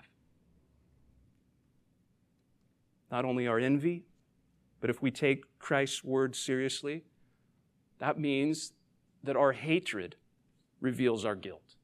Not 3.12 3.26
only 3.26 3.48
our 3.48 3.60
envy, 3.60 4.04
but 4.82 4.90
if 4.90 5.02
we 5.02 5.10
take 5.10 5.46
Christ's 5.58 6.04
word 6.04 6.36
seriously, 6.36 7.04
that 8.00 8.20
means 8.20 8.74
that 9.24 9.36
our 9.36 9.54
hatred 9.54 10.16
reveals 10.82 11.26
our 11.26 11.36
guilt. 11.36 11.76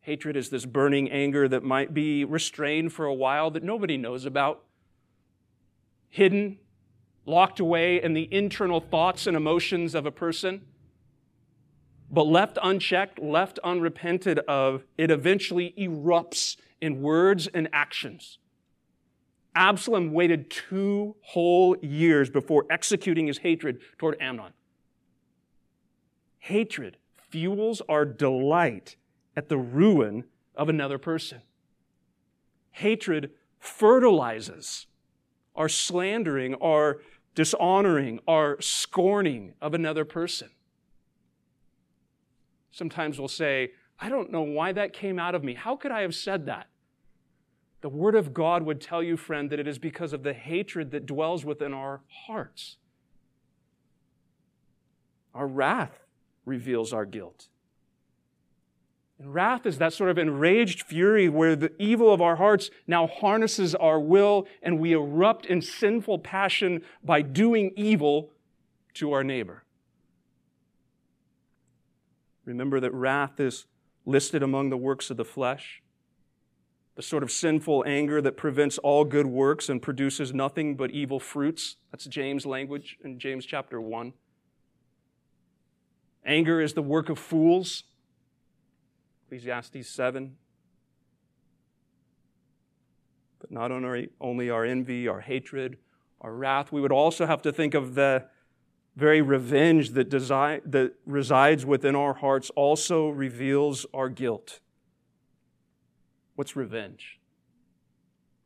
Hatred 0.00 0.36
is 0.36 0.50
this 0.50 0.64
burning 0.64 1.10
anger 1.10 1.48
that 1.48 1.62
might 1.62 1.94
be 1.94 2.24
restrained 2.24 2.92
for 2.92 3.06
a 3.06 3.14
while 3.14 3.50
that 3.50 3.62
nobody 3.62 3.96
knows 3.96 4.24
about, 4.24 4.64
hidden, 6.08 6.58
locked 7.28 7.60
away 7.60 8.02
in 8.02 8.14
the 8.14 8.32
internal 8.32 8.80
thoughts 8.80 9.26
and 9.26 9.36
emotions 9.36 9.94
of 9.94 10.06
a 10.06 10.10
person. 10.10 10.62
But 12.10 12.26
left 12.26 12.58
unchecked, 12.62 13.18
left 13.18 13.58
unrepented 13.62 14.38
of, 14.40 14.84
it 14.96 15.10
eventually 15.10 15.74
erupts 15.78 16.56
in 16.80 17.02
words 17.02 17.46
and 17.48 17.68
actions. 17.72 18.38
Absalom 19.54 20.12
waited 20.12 20.50
two 20.50 21.16
whole 21.20 21.76
years 21.82 22.30
before 22.30 22.64
executing 22.70 23.26
his 23.26 23.38
hatred 23.38 23.80
toward 23.98 24.16
Amnon. 24.20 24.52
Hatred 26.38 26.96
fuels 27.30 27.82
our 27.88 28.04
delight 28.04 28.96
at 29.36 29.48
the 29.48 29.58
ruin 29.58 30.24
of 30.54 30.68
another 30.68 30.96
person. 30.96 31.42
Hatred 32.70 33.32
fertilizes 33.58 34.86
our 35.54 35.68
slandering, 35.68 36.54
our 36.54 37.00
dishonoring, 37.34 38.20
our 38.26 38.60
scorning 38.60 39.54
of 39.60 39.74
another 39.74 40.04
person. 40.04 40.50
Sometimes 42.70 43.18
we'll 43.18 43.28
say, 43.28 43.72
I 44.00 44.08
don't 44.08 44.30
know 44.30 44.42
why 44.42 44.72
that 44.72 44.92
came 44.92 45.18
out 45.18 45.34
of 45.34 45.42
me. 45.42 45.54
How 45.54 45.76
could 45.76 45.90
I 45.90 46.02
have 46.02 46.14
said 46.14 46.46
that? 46.46 46.68
The 47.80 47.88
Word 47.88 48.14
of 48.14 48.34
God 48.34 48.64
would 48.64 48.80
tell 48.80 49.02
you, 49.02 49.16
friend, 49.16 49.50
that 49.50 49.60
it 49.60 49.68
is 49.68 49.78
because 49.78 50.12
of 50.12 50.22
the 50.22 50.32
hatred 50.32 50.90
that 50.90 51.06
dwells 51.06 51.44
within 51.44 51.72
our 51.72 52.00
hearts. 52.26 52.76
Our 55.34 55.46
wrath 55.46 56.04
reveals 56.44 56.92
our 56.92 57.04
guilt. 57.04 57.48
And 59.18 59.34
wrath 59.34 59.66
is 59.66 59.78
that 59.78 59.92
sort 59.92 60.10
of 60.10 60.18
enraged 60.18 60.82
fury 60.82 61.28
where 61.28 61.56
the 61.56 61.72
evil 61.80 62.12
of 62.12 62.20
our 62.20 62.36
hearts 62.36 62.70
now 62.86 63.06
harnesses 63.06 63.74
our 63.74 63.98
will 63.98 64.46
and 64.62 64.78
we 64.78 64.92
erupt 64.92 65.46
in 65.46 65.60
sinful 65.60 66.20
passion 66.20 66.82
by 67.02 67.22
doing 67.22 67.72
evil 67.76 68.30
to 68.94 69.12
our 69.12 69.24
neighbor. 69.24 69.64
Remember 72.44 72.80
that 72.80 72.94
wrath 72.94 73.40
is 73.40 73.66
listed 74.06 74.42
among 74.42 74.70
the 74.70 74.76
works 74.76 75.10
of 75.10 75.16
the 75.16 75.24
flesh 75.24 75.82
the 76.98 77.02
sort 77.02 77.22
of 77.22 77.30
sinful 77.30 77.84
anger 77.86 78.20
that 78.20 78.36
prevents 78.36 78.76
all 78.78 79.04
good 79.04 79.24
works 79.24 79.68
and 79.68 79.80
produces 79.80 80.34
nothing 80.34 80.74
but 80.74 80.90
evil 80.90 81.20
fruits. 81.20 81.76
That's 81.92 82.06
James' 82.06 82.44
language 82.44 82.98
in 83.04 83.20
James 83.20 83.46
chapter 83.46 83.80
1. 83.80 84.12
Anger 86.26 86.60
is 86.60 86.72
the 86.72 86.82
work 86.82 87.08
of 87.08 87.16
fools. 87.16 87.84
Ecclesiastes 89.28 89.86
7. 89.86 90.36
But 93.40 93.50
not 93.50 93.70
only 93.70 94.50
our 94.50 94.64
envy, 94.64 95.06
our 95.06 95.20
hatred, 95.20 95.76
our 96.22 96.32
wrath, 96.32 96.72
we 96.72 96.80
would 96.80 96.90
also 96.90 97.26
have 97.26 97.42
to 97.42 97.52
think 97.52 97.74
of 97.74 97.94
the 97.94 98.24
very 98.96 99.20
revenge 99.20 99.90
that, 99.90 100.08
desi- 100.08 100.62
that 100.64 100.94
resides 101.04 101.66
within 101.66 101.94
our 101.94 102.14
hearts 102.14 102.50
also 102.56 103.10
reveals 103.10 103.84
our 103.92 104.08
guilt. 104.08 104.60
What's 106.34 106.56
revenge? 106.56 107.20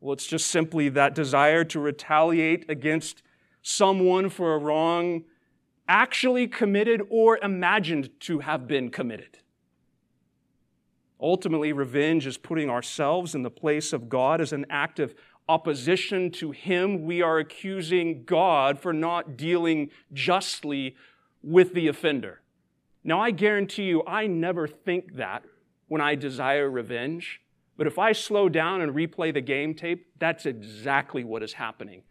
Well, 0.01 0.11
it's 0.11 0.27
just 0.27 0.47
simply 0.47 0.89
that 0.89 1.15
desire 1.15 1.63
to 1.63 1.79
retaliate 1.79 2.69
against 2.69 3.23
someone 3.61 4.29
for 4.29 4.53
a 4.53 4.57
wrong 4.57 5.23
actually 5.87 6.45
committed 6.47 7.01
or 7.09 7.37
imagined 7.37 8.09
to 8.19 8.39
have 8.39 8.67
been 8.67 8.89
committed. 8.89 9.37
Ultimately, 11.23 11.71
revenge 11.71 12.27
is 12.27 12.37
putting 12.37 12.69
ourselves 12.69 13.33
in 13.33 13.43
the 13.43 13.49
place 13.49 13.93
of 13.93 14.09
God 14.09 14.41
as 14.41 14.51
an 14.51 14.65
act 14.69 14.99
of 14.99 15.15
opposition 15.47 16.29
to 16.31 16.51
Him. 16.51 17.05
We 17.05 17.21
are 17.21 17.39
accusing 17.39 18.25
God 18.25 18.77
for 18.77 18.91
not 18.91 19.37
dealing 19.37 19.89
justly 20.11 20.97
with 21.41 21.73
the 21.73 21.87
offender. 21.87 22.41
Now, 23.05 23.21
I 23.21 23.31
guarantee 23.31 23.83
you, 23.83 24.03
I 24.05 24.27
never 24.27 24.67
think 24.67 25.15
that 25.15 25.45
when 25.87 26.01
I 26.01 26.15
desire 26.15 26.69
revenge. 26.69 27.39
But 27.77 27.87
if 27.87 27.97
I 27.97 28.11
slow 28.11 28.49
down 28.49 28.81
and 28.81 28.93
replay 28.93 29.33
the 29.33 29.41
game 29.41 29.73
tape, 29.73 30.07
that's 30.19 30.45
exactly 30.45 31.23
what 31.23 31.41
is 31.41 31.53
happening. 31.53 32.03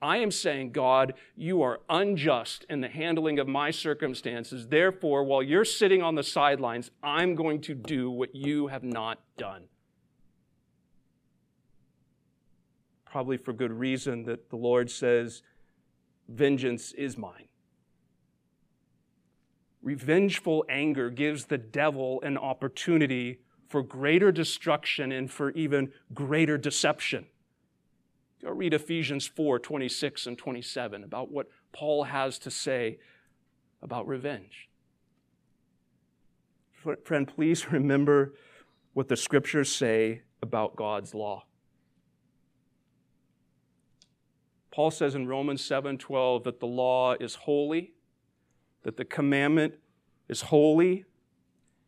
I 0.00 0.18
am 0.18 0.30
saying, 0.30 0.72
God, 0.72 1.14
you 1.36 1.62
are 1.62 1.80
unjust 1.88 2.66
in 2.68 2.80
the 2.80 2.88
handling 2.88 3.38
of 3.38 3.48
my 3.48 3.70
circumstances. 3.70 4.68
Therefore, 4.68 5.24
while 5.24 5.42
you're 5.42 5.64
sitting 5.64 6.02
on 6.02 6.14
the 6.14 6.22
sidelines, 6.22 6.90
I'm 7.02 7.34
going 7.34 7.62
to 7.62 7.74
do 7.74 8.10
what 8.10 8.34
you 8.34 8.66
have 8.66 8.82
not 8.82 9.20
done. 9.38 9.64
Probably 13.06 13.38
for 13.38 13.54
good 13.54 13.72
reason 13.72 14.24
that 14.24 14.50
the 14.50 14.56
Lord 14.56 14.90
says, 14.90 15.42
Vengeance 16.28 16.92
is 16.92 17.16
mine. 17.16 17.48
Revengeful 19.80 20.64
anger 20.68 21.08
gives 21.10 21.44
the 21.44 21.58
devil 21.58 22.20
an 22.22 22.36
opportunity 22.36 23.38
for 23.68 23.82
greater 23.82 24.32
destruction 24.32 25.12
and 25.12 25.30
for 25.30 25.52
even 25.52 25.92
greater 26.12 26.58
deception. 26.58 27.26
Go 28.42 28.50
read 28.50 28.74
Ephesians 28.74 29.26
4 29.26 29.58
26 29.58 30.26
and 30.26 30.38
27 30.38 31.04
about 31.04 31.30
what 31.30 31.48
Paul 31.72 32.04
has 32.04 32.38
to 32.40 32.50
say 32.50 32.98
about 33.82 34.06
revenge. 34.06 34.68
Friend, 37.04 37.26
please 37.26 37.66
remember 37.72 38.34
what 38.92 39.08
the 39.08 39.16
scriptures 39.16 39.74
say 39.74 40.22
about 40.42 40.76
God's 40.76 41.14
law. 41.14 41.44
Paul 44.70 44.90
says 44.90 45.14
in 45.14 45.26
Romans 45.26 45.62
7:12 45.62 46.44
that 46.44 46.60
the 46.60 46.66
law 46.66 47.14
is 47.14 47.34
holy, 47.34 47.94
that 48.82 48.98
the 48.98 49.06
commandment 49.06 49.74
is 50.28 50.42
holy 50.42 51.06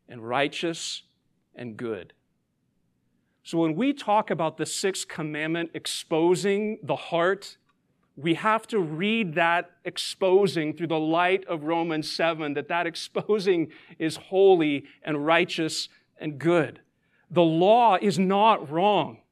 and 0.08 0.26
righteous 0.26 1.02
and 1.54 1.76
good. 1.76 2.14
So 3.48 3.56
when 3.56 3.76
we 3.76 3.94
talk 3.94 4.30
about 4.30 4.58
the 4.58 4.66
sixth 4.66 5.08
commandment 5.08 5.70
exposing 5.72 6.80
the 6.82 6.96
heart, 6.96 7.56
we 8.14 8.34
have 8.34 8.66
to 8.66 8.78
read 8.78 9.36
that 9.36 9.70
exposing 9.86 10.74
through 10.74 10.88
the 10.88 11.00
light 11.00 11.46
of 11.46 11.64
Romans 11.64 12.10
7 12.10 12.52
that 12.52 12.68
that 12.68 12.86
exposing 12.86 13.68
is 13.98 14.16
holy 14.16 14.84
and 15.02 15.24
righteous 15.24 15.88
and 16.18 16.38
good. 16.38 16.80
The 17.30 17.40
law 17.40 17.96
is 17.98 18.18
not 18.18 18.70
wrong. 18.70 19.22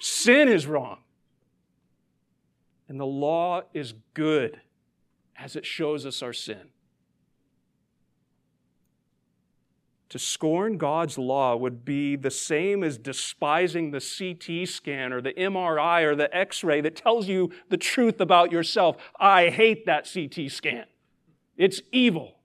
Sin 0.00 0.48
is 0.48 0.66
wrong. 0.66 0.98
And 2.88 2.98
the 2.98 3.06
law 3.06 3.62
is 3.72 3.94
good 4.12 4.60
as 5.36 5.54
it 5.54 5.64
shows 5.64 6.04
us 6.04 6.20
our 6.20 6.32
sin. 6.32 6.70
To 10.10 10.18
scorn 10.18 10.78
God's 10.78 11.18
law 11.18 11.56
would 11.56 11.84
be 11.84 12.14
the 12.14 12.30
same 12.30 12.84
as 12.84 12.96
despising 12.96 13.90
the 13.90 14.00
CT 14.00 14.68
scan 14.68 15.12
or 15.12 15.20
the 15.20 15.32
MRI 15.32 16.04
or 16.04 16.14
the 16.14 16.34
x 16.34 16.62
ray 16.62 16.80
that 16.80 16.94
tells 16.94 17.26
you 17.26 17.50
the 17.70 17.76
truth 17.76 18.20
about 18.20 18.52
yourself. 18.52 18.96
I 19.18 19.48
hate 19.48 19.84
that 19.86 20.08
CT 20.12 20.50
scan. 20.50 20.84
It's 21.56 21.80
evil. 21.90 22.36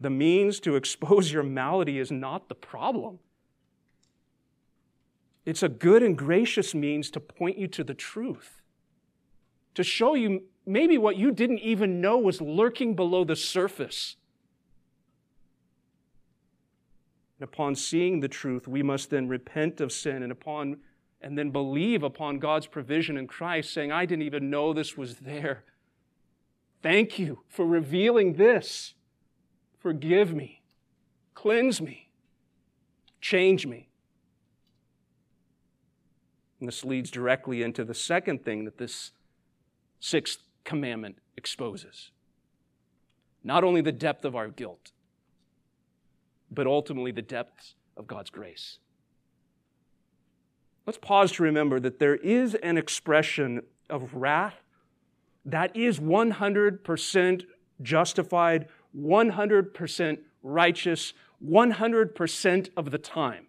The 0.00 0.10
means 0.10 0.60
to 0.60 0.76
expose 0.76 1.32
your 1.32 1.42
malady 1.42 1.98
is 1.98 2.12
not 2.12 2.48
the 2.48 2.54
problem. 2.54 3.18
It's 5.44 5.62
a 5.62 5.68
good 5.68 6.02
and 6.02 6.16
gracious 6.16 6.74
means 6.74 7.10
to 7.12 7.20
point 7.20 7.56
you 7.56 7.66
to 7.68 7.84
the 7.84 7.94
truth, 7.94 8.62
to 9.74 9.82
show 9.82 10.14
you 10.14 10.42
maybe 10.66 10.98
what 10.98 11.16
you 11.16 11.32
didn't 11.32 11.60
even 11.60 12.00
know 12.00 12.18
was 12.18 12.40
lurking 12.40 12.94
below 12.94 13.24
the 13.24 13.36
surface. 13.36 14.16
And 17.38 17.48
upon 17.48 17.74
seeing 17.74 18.20
the 18.20 18.28
truth, 18.28 18.66
we 18.66 18.82
must 18.82 19.10
then 19.10 19.28
repent 19.28 19.80
of 19.80 19.92
sin 19.92 20.22
and 20.22 20.32
upon 20.32 20.78
and 21.20 21.36
then 21.36 21.50
believe 21.50 22.02
upon 22.02 22.38
God's 22.38 22.66
provision 22.66 23.16
in 23.16 23.26
Christ, 23.26 23.72
saying, 23.72 23.90
I 23.90 24.04
didn't 24.04 24.24
even 24.24 24.50
know 24.50 24.72
this 24.72 24.96
was 24.96 25.16
there. 25.16 25.64
Thank 26.82 27.18
you 27.18 27.40
for 27.48 27.66
revealing 27.66 28.34
this. 28.34 28.94
Forgive 29.78 30.34
me, 30.34 30.62
cleanse 31.34 31.80
me, 31.80 32.10
change 33.20 33.66
me. 33.66 33.88
And 36.60 36.68
this 36.68 36.84
leads 36.84 37.10
directly 37.10 37.62
into 37.62 37.84
the 37.84 37.94
second 37.94 38.44
thing 38.44 38.64
that 38.64 38.78
this 38.78 39.12
sixth 40.00 40.40
commandment 40.64 41.18
exposes 41.36 42.10
not 43.46 43.62
only 43.62 43.80
the 43.80 43.92
depth 43.92 44.24
of 44.24 44.34
our 44.34 44.48
guilt, 44.48 44.90
but 46.50 46.66
ultimately 46.66 47.12
the 47.12 47.22
depths 47.22 47.74
of 47.96 48.06
God's 48.06 48.30
grace. 48.30 48.78
Let's 50.86 50.98
pause 50.98 51.32
to 51.32 51.42
remember 51.42 51.80
that 51.80 51.98
there 51.98 52.16
is 52.16 52.54
an 52.54 52.78
expression 52.78 53.62
of 53.90 54.14
wrath 54.14 54.54
that 55.44 55.76
is 55.76 56.00
100% 56.00 57.42
justified, 57.80 58.68
100% 58.96 60.18
righteous, 60.42 61.12
100% 61.44 62.68
of 62.76 62.90
the 62.90 62.98
time. 62.98 63.46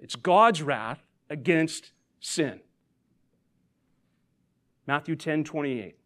It's 0.00 0.16
God's 0.16 0.62
wrath 0.62 1.00
against 1.30 1.92
sin. 2.20 2.60
Matthew 4.86 5.16
10 5.16 5.44
28. 5.44 5.96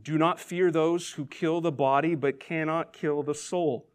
Do 0.00 0.16
not 0.16 0.40
fear 0.40 0.70
those 0.70 1.10
who 1.10 1.26
kill 1.26 1.60
the 1.60 1.72
body 1.72 2.14
but 2.14 2.40
cannot 2.40 2.92
kill 2.92 3.22
the 3.22 3.34
soul. 3.34 3.86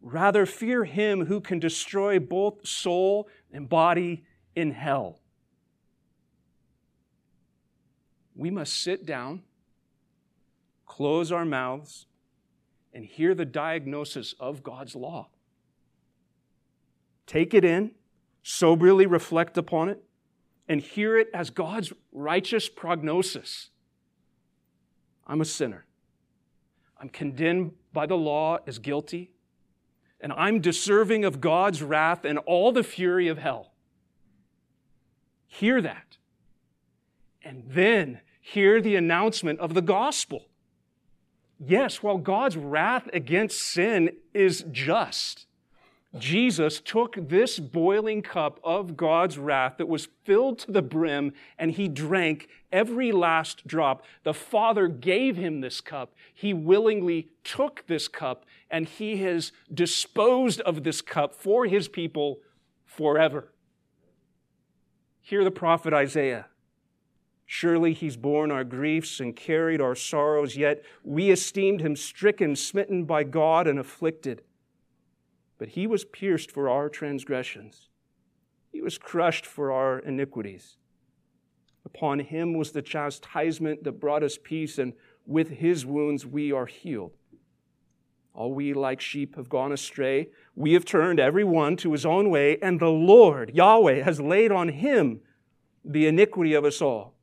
Rather, 0.00 0.44
fear 0.44 0.84
him 0.84 1.26
who 1.26 1.40
can 1.40 1.58
destroy 1.58 2.18
both 2.18 2.66
soul 2.66 3.28
and 3.50 3.68
body 3.68 4.24
in 4.54 4.72
hell. 4.72 5.20
We 8.34 8.50
must 8.50 8.82
sit 8.82 9.06
down, 9.06 9.42
close 10.84 11.32
our 11.32 11.46
mouths, 11.46 12.06
and 12.92 13.04
hear 13.04 13.34
the 13.34 13.46
diagnosis 13.46 14.34
of 14.38 14.62
God's 14.62 14.94
law. 14.94 15.28
Take 17.26 17.54
it 17.54 17.64
in, 17.64 17.92
soberly 18.42 19.06
reflect 19.06 19.58
upon 19.58 19.88
it, 19.88 20.04
and 20.68 20.80
hear 20.80 21.18
it 21.18 21.28
as 21.34 21.50
God's 21.50 21.92
righteous 22.12 22.68
prognosis. 22.68 23.70
I'm 25.26 25.40
a 25.40 25.44
sinner. 25.44 25.84
I'm 27.00 27.08
condemned 27.08 27.72
by 27.92 28.06
the 28.06 28.16
law 28.16 28.58
as 28.66 28.78
guilty, 28.78 29.30
and 30.20 30.32
I'm 30.32 30.60
deserving 30.60 31.24
of 31.24 31.40
God's 31.40 31.82
wrath 31.82 32.24
and 32.24 32.38
all 32.40 32.72
the 32.72 32.82
fury 32.82 33.28
of 33.28 33.38
hell. 33.38 33.72
Hear 35.46 35.80
that. 35.82 36.16
And 37.42 37.64
then 37.66 38.20
hear 38.40 38.80
the 38.80 38.96
announcement 38.96 39.60
of 39.60 39.74
the 39.74 39.82
gospel. 39.82 40.46
Yes, 41.58 42.02
while 42.02 42.18
God's 42.18 42.56
wrath 42.56 43.08
against 43.12 43.60
sin 43.60 44.10
is 44.34 44.64
just, 44.70 45.46
Jesus 46.18 46.80
took 46.80 47.16
this 47.28 47.58
boiling 47.58 48.22
cup 48.22 48.60
of 48.62 48.96
God's 48.96 49.38
wrath 49.38 49.74
that 49.78 49.88
was 49.88 50.08
filled 50.24 50.58
to 50.60 50.72
the 50.72 50.82
brim 50.82 51.32
and 51.58 51.70
he 51.72 51.88
drank 51.88 52.48
every 52.72 53.12
last 53.12 53.66
drop. 53.66 54.04
The 54.22 54.34
Father 54.34 54.88
gave 54.88 55.36
him 55.36 55.60
this 55.60 55.80
cup. 55.80 56.14
He 56.34 56.52
willingly 56.52 57.28
took 57.44 57.86
this 57.86 58.08
cup 58.08 58.44
and 58.70 58.88
he 58.88 59.18
has 59.18 59.52
disposed 59.72 60.60
of 60.62 60.84
this 60.84 61.00
cup 61.00 61.34
for 61.34 61.66
his 61.66 61.88
people 61.88 62.40
forever. 62.84 63.52
Hear 65.20 65.44
the 65.44 65.50
prophet 65.50 65.92
Isaiah. 65.92 66.46
Surely 67.46 67.92
he's 67.92 68.16
borne 68.16 68.50
our 68.50 68.64
griefs 68.64 69.20
and 69.20 69.36
carried 69.36 69.80
our 69.80 69.94
sorrows, 69.94 70.56
yet 70.56 70.82
we 71.04 71.30
esteemed 71.30 71.80
him 71.80 71.94
stricken, 71.94 72.56
smitten 72.56 73.04
by 73.04 73.22
God, 73.22 73.68
and 73.68 73.78
afflicted. 73.78 74.42
But 75.58 75.68
he 75.68 75.86
was 75.86 76.04
pierced 76.04 76.50
for 76.50 76.68
our 76.68 76.88
transgressions, 76.88 77.88
he 78.72 78.82
was 78.82 78.98
crushed 78.98 79.46
for 79.46 79.72
our 79.72 79.98
iniquities. 79.98 80.76
Upon 81.84 82.18
him 82.18 82.52
was 82.52 82.72
the 82.72 82.82
chastisement 82.82 83.84
that 83.84 84.00
brought 84.00 84.22
us 84.22 84.38
peace, 84.42 84.76
and 84.76 84.92
with 85.24 85.48
his 85.48 85.86
wounds 85.86 86.26
we 86.26 86.52
are 86.52 86.66
healed. 86.66 87.12
All 88.34 88.52
we 88.52 88.74
like 88.74 89.00
sheep 89.00 89.36
have 89.36 89.48
gone 89.48 89.72
astray. 89.72 90.28
We 90.54 90.74
have 90.74 90.84
turned 90.84 91.18
every 91.18 91.44
one 91.44 91.76
to 91.76 91.92
his 91.92 92.04
own 92.04 92.28
way, 92.28 92.58
and 92.60 92.78
the 92.78 92.90
Lord, 92.90 93.52
Yahweh, 93.54 94.02
has 94.02 94.20
laid 94.20 94.52
on 94.52 94.68
him 94.68 95.20
the 95.82 96.06
iniquity 96.06 96.52
of 96.52 96.64
us 96.64 96.82
all. 96.82 97.14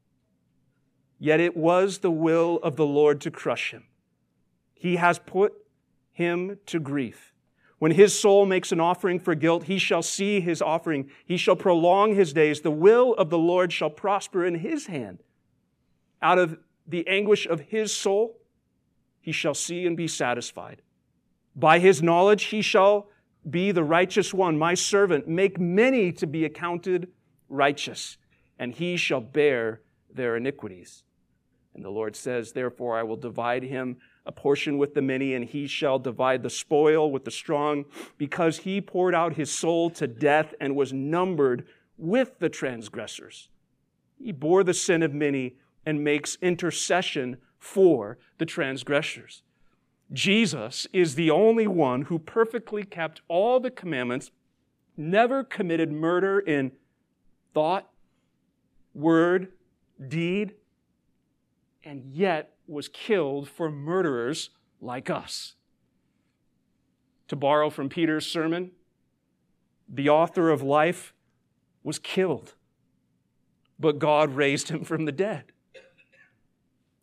Yet 1.20 1.40
it 1.40 1.56
was 1.56 2.00
the 2.00 2.10
will 2.10 2.60
of 2.64 2.78
the 2.78 2.86
Lord 2.86 3.22
to 3.22 3.32
crush 3.32 3.72
him. 3.72 3.84
He 4.74 4.96
has 4.96 5.20
put 5.20 5.54
him 6.12 6.58
to 6.66 6.80
grief. 6.80 7.33
When 7.80 7.92
his 7.92 8.18
soul 8.18 8.46
makes 8.46 8.72
an 8.72 8.80
offering 8.80 9.20
for 9.20 9.36
guilt, 9.36 9.66
he 9.66 9.78
shall 9.78 10.02
see 10.04 10.40
his 10.40 10.62
offering. 10.62 11.10
He 11.26 11.38
shall 11.38 11.56
prolong 11.56 12.16
his 12.16 12.32
days. 12.32 12.62
The 12.62 12.72
will 12.72 13.14
of 13.16 13.30
the 13.30 13.38
Lord 13.38 13.74
shall 13.74 13.90
prosper 13.90 14.46
in 14.46 14.56
his 14.56 14.88
hand. 14.88 15.20
Out 16.22 16.40
of 16.40 16.58
the 16.88 17.08
anguish 17.08 17.46
of 17.46 17.60
his 17.60 17.96
soul, 17.96 18.40
he 19.20 19.32
shall 19.32 19.54
see 19.54 19.86
and 19.86 19.98
be 19.98 20.08
satisfied. 20.08 20.82
By 21.56 21.80
his 21.80 22.02
knowledge, 22.02 22.46
he 22.46 22.62
shall 22.62 23.10
be 23.50 23.72
the 23.72 23.84
righteous 23.84 24.34
one, 24.34 24.58
my 24.58 24.74
servant. 24.74 25.28
Make 25.28 25.60
many 25.60 26.12
to 26.14 26.28
be 26.28 26.46
accounted 26.46 27.10
righteous, 27.50 28.18
and 28.58 28.74
he 28.74 28.98
shall 28.98 29.22
bear 29.22 29.82
their 30.14 30.38
iniquities. 30.38 31.04
And 31.74 31.84
the 31.84 31.90
Lord 31.90 32.16
says, 32.16 32.52
Therefore, 32.52 32.98
I 32.98 33.04
will 33.04 33.18
divide 33.18 33.64
him 33.64 33.98
a 34.26 34.32
portion 34.32 34.78
with 34.78 34.94
the 34.94 35.02
many, 35.02 35.34
and 35.34 35.46
he 35.46 35.68
shall 35.68 36.00
divide 36.00 36.44
the 36.44 36.50
spoil 36.50 37.12
with 37.12 37.26
the 37.26 37.32
strong, 37.32 37.86
because 38.18 38.60
he 38.60 38.80
poured 38.80 39.14
out 39.14 39.34
his 39.34 39.52
soul 39.52 39.90
to 39.90 40.08
death 40.08 40.54
and 40.62 40.76
was 40.76 40.94
numbered 40.94 41.66
with 41.98 42.40
the 42.40 42.50
transgressors. 42.50 43.50
He 44.18 44.32
bore 44.32 44.64
the 44.64 44.74
sin 44.74 45.04
of 45.04 45.14
many 45.14 45.56
and 45.86 46.04
makes 46.04 46.38
intercession 46.42 47.38
for 47.60 48.18
the 48.38 48.46
transgressors. 48.46 49.42
Jesus 50.12 50.88
is 50.94 51.16
the 51.16 51.32
only 51.32 51.68
one 51.68 52.04
who 52.04 52.20
perfectly 52.20 52.84
kept 52.84 53.22
all 53.28 53.60
the 53.60 53.72
commandments, 53.72 54.32
never 54.96 55.44
committed 55.44 55.92
murder 55.92 56.40
in 56.40 56.72
thought, 57.54 57.90
word, 58.94 59.52
deed, 60.08 60.54
and 61.84 62.06
yet 62.06 62.53
was 62.68 62.88
killed 62.88 63.50
for 63.50 63.70
murderers 63.70 64.50
like 64.82 65.10
us. 65.10 65.56
To 67.30 67.36
borrow 67.36 67.70
from 67.70 67.90
Peter's 67.90 68.26
sermon, 68.26 68.72
the 69.88 70.10
author 70.10 70.50
of 70.50 70.62
life 70.62 71.14
was 71.84 72.00
killed, 72.00 72.56
but 73.80 74.00
God 74.00 74.36
raised 74.36 74.70
him 74.70 74.84
from 74.84 75.06
the 75.06 75.12
dead. 75.12 75.52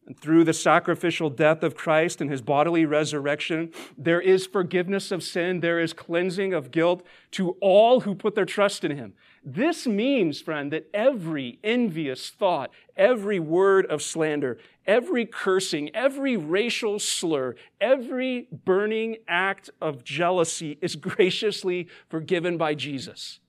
And 0.06 0.18
through 0.18 0.42
the 0.42 0.52
sacrificial 0.52 1.30
death 1.30 1.62
of 1.62 1.76
Christ 1.76 2.20
and 2.20 2.30
his 2.30 2.42
bodily 2.42 2.84
resurrection, 2.84 3.70
there 3.96 4.20
is 4.20 4.44
forgiveness 4.44 5.12
of 5.12 5.22
sin, 5.22 5.60
there 5.60 5.78
is 5.78 5.92
cleansing 5.92 6.52
of 6.52 6.72
guilt 6.72 7.06
to 7.32 7.50
all 7.60 8.00
who 8.00 8.16
put 8.16 8.34
their 8.34 8.44
trust 8.44 8.82
in 8.82 8.96
him. 8.96 9.14
This 9.42 9.86
means, 9.86 10.40
friend, 10.40 10.70
that 10.72 10.90
every 10.92 11.58
envious 11.64 12.28
thought, 12.28 12.70
every 12.94 13.40
word 13.40 13.86
of 13.86 14.02
slander, 14.02 14.58
every 14.86 15.24
cursing, 15.24 15.94
every 15.94 16.36
racial 16.36 16.98
slur, 16.98 17.54
every 17.80 18.48
burning 18.52 19.16
act 19.26 19.70
of 19.80 20.04
jealousy 20.04 20.78
is 20.82 20.94
graciously 20.96 21.88
forgiven 22.08 22.58
by 22.58 22.74
Jesus. 22.74 23.40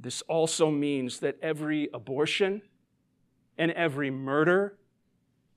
This 0.00 0.22
also 0.22 0.70
means 0.70 1.20
that 1.20 1.36
every 1.42 1.90
abortion 1.92 2.62
and 3.58 3.70
every 3.72 4.10
murder 4.10 4.78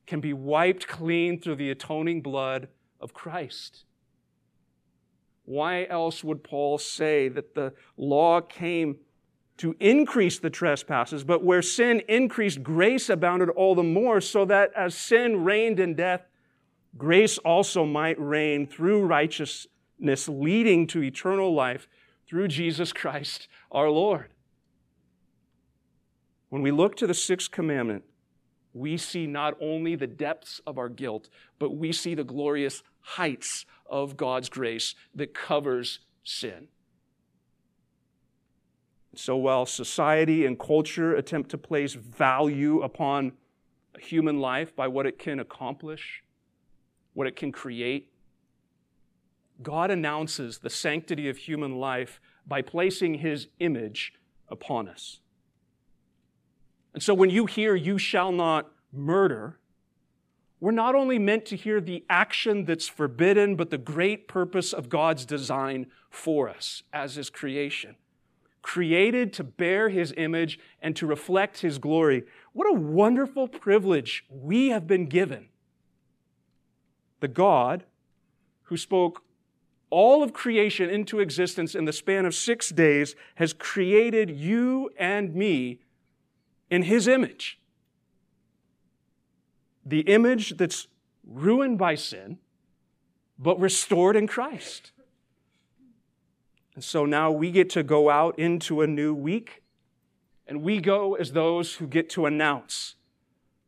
can 0.06 0.20
be 0.20 0.32
wiped 0.32 0.88
clean 0.88 1.40
through 1.40 1.54
the 1.54 1.70
atoning 1.70 2.20
blood 2.20 2.68
of 3.00 3.14
Christ. 3.14 3.84
Why 5.44 5.86
else 5.86 6.22
would 6.22 6.44
Paul 6.44 6.76
say 6.78 7.28
that 7.28 7.54
the 7.54 7.72
law 7.96 8.40
came 8.40 8.98
to 9.58 9.76
increase 9.78 10.38
the 10.38 10.50
trespasses, 10.50 11.24
but 11.24 11.44
where 11.44 11.62
sin 11.62 12.02
increased, 12.08 12.62
grace 12.62 13.08
abounded 13.08 13.50
all 13.50 13.74
the 13.74 13.82
more, 13.82 14.20
so 14.20 14.44
that 14.44 14.72
as 14.74 14.94
sin 14.94 15.44
reigned 15.44 15.78
in 15.78 15.94
death, 15.94 16.22
grace 16.96 17.38
also 17.38 17.84
might 17.84 18.18
reign 18.18 18.66
through 18.66 19.04
righteousness, 19.04 20.28
leading 20.28 20.86
to 20.88 21.02
eternal 21.02 21.54
life 21.54 21.88
through 22.26 22.48
Jesus 22.48 22.92
Christ 22.92 23.46
our 23.70 23.90
Lord. 23.90 24.30
When 26.48 26.62
we 26.62 26.70
look 26.70 26.96
to 26.96 27.06
the 27.06 27.14
sixth 27.14 27.50
commandment, 27.50 28.04
we 28.74 28.96
see 28.96 29.26
not 29.26 29.54
only 29.60 29.96
the 29.96 30.06
depths 30.06 30.60
of 30.66 30.78
our 30.78 30.88
guilt, 30.88 31.28
but 31.58 31.76
we 31.76 31.92
see 31.92 32.14
the 32.14 32.24
glorious 32.24 32.82
heights 33.00 33.66
of 33.86 34.16
God's 34.16 34.48
grace 34.48 34.94
that 35.14 35.34
covers 35.34 36.00
sin. 36.24 36.68
So 39.14 39.36
while 39.36 39.66
society 39.66 40.46
and 40.46 40.58
culture 40.58 41.14
attempt 41.14 41.50
to 41.50 41.58
place 41.58 41.94
value 41.94 42.80
upon 42.80 43.32
human 43.98 44.40
life 44.40 44.74
by 44.74 44.88
what 44.88 45.06
it 45.06 45.18
can 45.18 45.38
accomplish, 45.38 46.22
what 47.12 47.26
it 47.26 47.36
can 47.36 47.52
create, 47.52 48.10
God 49.62 49.90
announces 49.90 50.58
the 50.58 50.70
sanctity 50.70 51.28
of 51.28 51.36
human 51.36 51.76
life 51.76 52.20
by 52.46 52.62
placing 52.62 53.14
his 53.14 53.48
image 53.60 54.14
upon 54.48 54.88
us. 54.88 55.20
And 56.94 57.02
so 57.02 57.14
when 57.14 57.30
you 57.30 57.46
hear, 57.46 57.74
you 57.74 57.98
shall 57.98 58.32
not 58.32 58.70
murder, 58.92 59.58
we're 60.60 60.70
not 60.70 60.94
only 60.94 61.18
meant 61.18 61.44
to 61.46 61.56
hear 61.56 61.80
the 61.80 62.04
action 62.08 62.64
that's 62.64 62.88
forbidden, 62.88 63.56
but 63.56 63.70
the 63.70 63.78
great 63.78 64.28
purpose 64.28 64.72
of 64.72 64.88
God's 64.88 65.24
design 65.24 65.86
for 66.08 66.48
us 66.48 66.82
as 66.92 67.16
His 67.16 67.30
creation. 67.30 67.96
Created 68.62 69.32
to 69.34 69.44
bear 69.44 69.88
His 69.88 70.14
image 70.16 70.58
and 70.80 70.96
to 70.96 71.06
reflect 71.06 71.60
His 71.60 71.78
glory. 71.78 72.24
What 72.52 72.68
a 72.70 72.78
wonderful 72.78 73.48
privilege 73.48 74.24
we 74.30 74.68
have 74.68 74.86
been 74.86 75.06
given. 75.06 75.48
The 77.20 77.28
God 77.28 77.84
who 78.62 78.76
spoke 78.76 79.22
all 79.90 80.22
of 80.22 80.32
creation 80.32 80.88
into 80.88 81.20
existence 81.20 81.74
in 81.74 81.84
the 81.84 81.92
span 81.92 82.24
of 82.24 82.34
six 82.34 82.70
days 82.70 83.14
has 83.34 83.52
created 83.52 84.30
you 84.30 84.90
and 84.98 85.34
me 85.34 85.80
in 86.70 86.84
his 86.84 87.06
image. 87.06 87.58
The 89.84 90.00
image 90.00 90.56
that's 90.56 90.88
ruined 91.26 91.76
by 91.76 91.94
sin, 91.94 92.38
but 93.38 93.60
restored 93.60 94.16
in 94.16 94.26
Christ. 94.26 94.92
And 96.74 96.82
so 96.82 97.04
now 97.04 97.30
we 97.30 97.50
get 97.50 97.70
to 97.70 97.82
go 97.82 98.08
out 98.08 98.38
into 98.38 98.80
a 98.80 98.86
new 98.86 99.14
week, 99.14 99.62
and 100.46 100.62
we 100.62 100.80
go 100.80 101.14
as 101.14 101.32
those 101.32 101.74
who 101.74 101.86
get 101.86 102.08
to 102.10 102.26
announce 102.26 102.94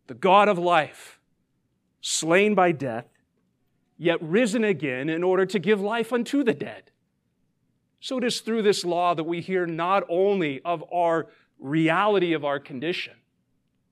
the 0.07 0.15
God 0.15 0.49
of 0.49 0.59
life, 0.59 1.19
slain 2.01 2.55
by 2.55 2.73
death, 2.73 3.07
yet 3.97 4.21
risen 4.23 4.65
again 4.65 5.09
in 5.09 5.23
order 5.23 5.47
to 5.47 5.59
give 5.59 5.81
life 5.81 6.13
unto 6.13 6.43
the 6.43 6.53
dead. 6.55 6.91
So 8.01 8.19
it 8.19 8.25
is 8.25 8.41
through 8.41 8.63
this 8.63 8.85
law 8.85 9.15
that 9.15 9.25
we 9.25 9.41
hear 9.41 9.67
not 9.67 10.03
only 10.09 10.61
of 10.63 10.85
our 10.93 11.29
reality 11.59 12.33
of 12.35 12.45
our 12.45 12.59
condition, 12.59 13.15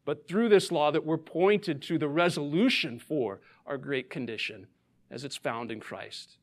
but 0.04 0.26
through 0.26 0.48
this 0.48 0.72
law 0.72 0.90
that 0.90 1.06
we're 1.06 1.16
pointed 1.16 1.80
to 1.82 1.96
the 1.96 2.08
resolution 2.08 2.98
for 2.98 3.40
our 3.66 3.78
great 3.78 4.10
condition 4.10 4.66
as 5.10 5.24
it's 5.24 5.36
found 5.36 5.70
in 5.70 5.80
Christ. 5.80 6.36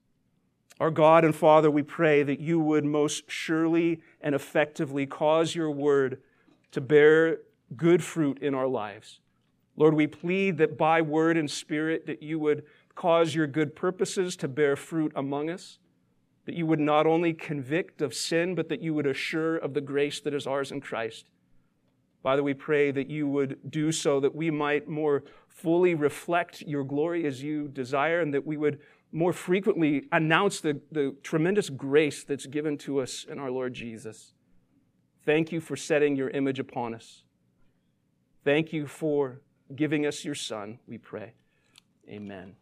Our 0.80 0.92
God 0.92 1.26
and 1.26 1.36
Father, 1.36 1.70
we 1.70 1.84
pray 1.84 2.24
that 2.24 2.40
you 2.40 2.60
would 2.60 2.86
most 2.86 3.30
surely 3.30 4.02
and 4.22 4.34
effectively 4.34 5.06
cause 5.06 5.54
your 5.54 5.70
word 5.70 6.22
to 6.72 6.80
bear 6.80 7.40
good 7.76 8.04
fruit 8.04 8.40
in 8.42 8.56
our 8.56 8.68
lives. 8.68 9.20
Lord, 9.76 9.94
we 9.94 10.08
plead 10.08 10.58
that 10.58 10.78
by 10.78 11.02
word 11.02 11.38
and 11.38 11.52
spirit 11.52 12.06
that 12.06 12.24
you 12.24 12.40
would 12.40 12.64
cause 12.96 13.36
your 13.36 13.48
good 13.48 13.76
purposes 13.76 14.36
to 14.38 14.48
bear 14.48 14.76
fruit 14.76 15.12
among 15.16 15.50
us, 15.50 15.80
that 16.46 16.56
you 16.56 16.66
would 16.66 16.80
not 16.80 17.06
only 17.06 17.34
convict 17.34 18.02
of 18.02 18.14
sin, 18.14 18.56
but 18.56 18.70
that 18.70 18.82
you 18.82 18.94
would 18.94 19.08
assure 19.08 19.58
of 19.58 19.74
the 19.74 19.82
grace 19.82 20.20
that 20.22 20.34
is 20.34 20.48
ours 20.48 20.72
in 20.72 20.82
Christ. 20.82 21.26
Father, 22.24 22.44
we 22.44 22.54
pray 22.54 22.92
that 22.92 23.10
you 23.10 23.28
would 23.28 23.58
do 23.70 23.92
so 23.92 24.20
that 24.20 24.36
we 24.36 24.52
might 24.52 24.90
more 24.90 25.24
fully 25.48 25.96
reflect 25.96 26.62
your 26.62 26.84
glory 26.84 27.26
as 27.26 27.42
you 27.42 27.68
desire 27.70 28.20
and 28.20 28.34
that 28.34 28.46
we 28.46 28.58
would 28.58 28.80
more 29.12 29.34
frequently 29.34 30.04
announce 30.12 30.62
the, 30.62 30.80
the 30.92 31.16
tremendous 31.24 31.70
grace 31.70 32.24
that's 32.24 32.46
given 32.46 32.78
to 32.80 33.00
us 33.00 33.26
in 33.30 33.40
our 33.40 33.50
Lord 33.50 33.74
Jesus. 33.74 34.34
Thank 35.26 35.52
you 35.52 35.60
for 35.60 35.76
setting 35.76 36.16
your 36.16 36.30
image 36.30 36.60
upon 36.60 36.94
us. 36.94 37.24
Thank 38.44 38.72
you 38.72 38.88
for 38.88 39.42
giving 39.76 40.06
us 40.06 40.24
your 40.24 40.36
Son, 40.36 40.80
we 40.88 40.98
pray. 40.98 41.34
Amen. 42.08 42.56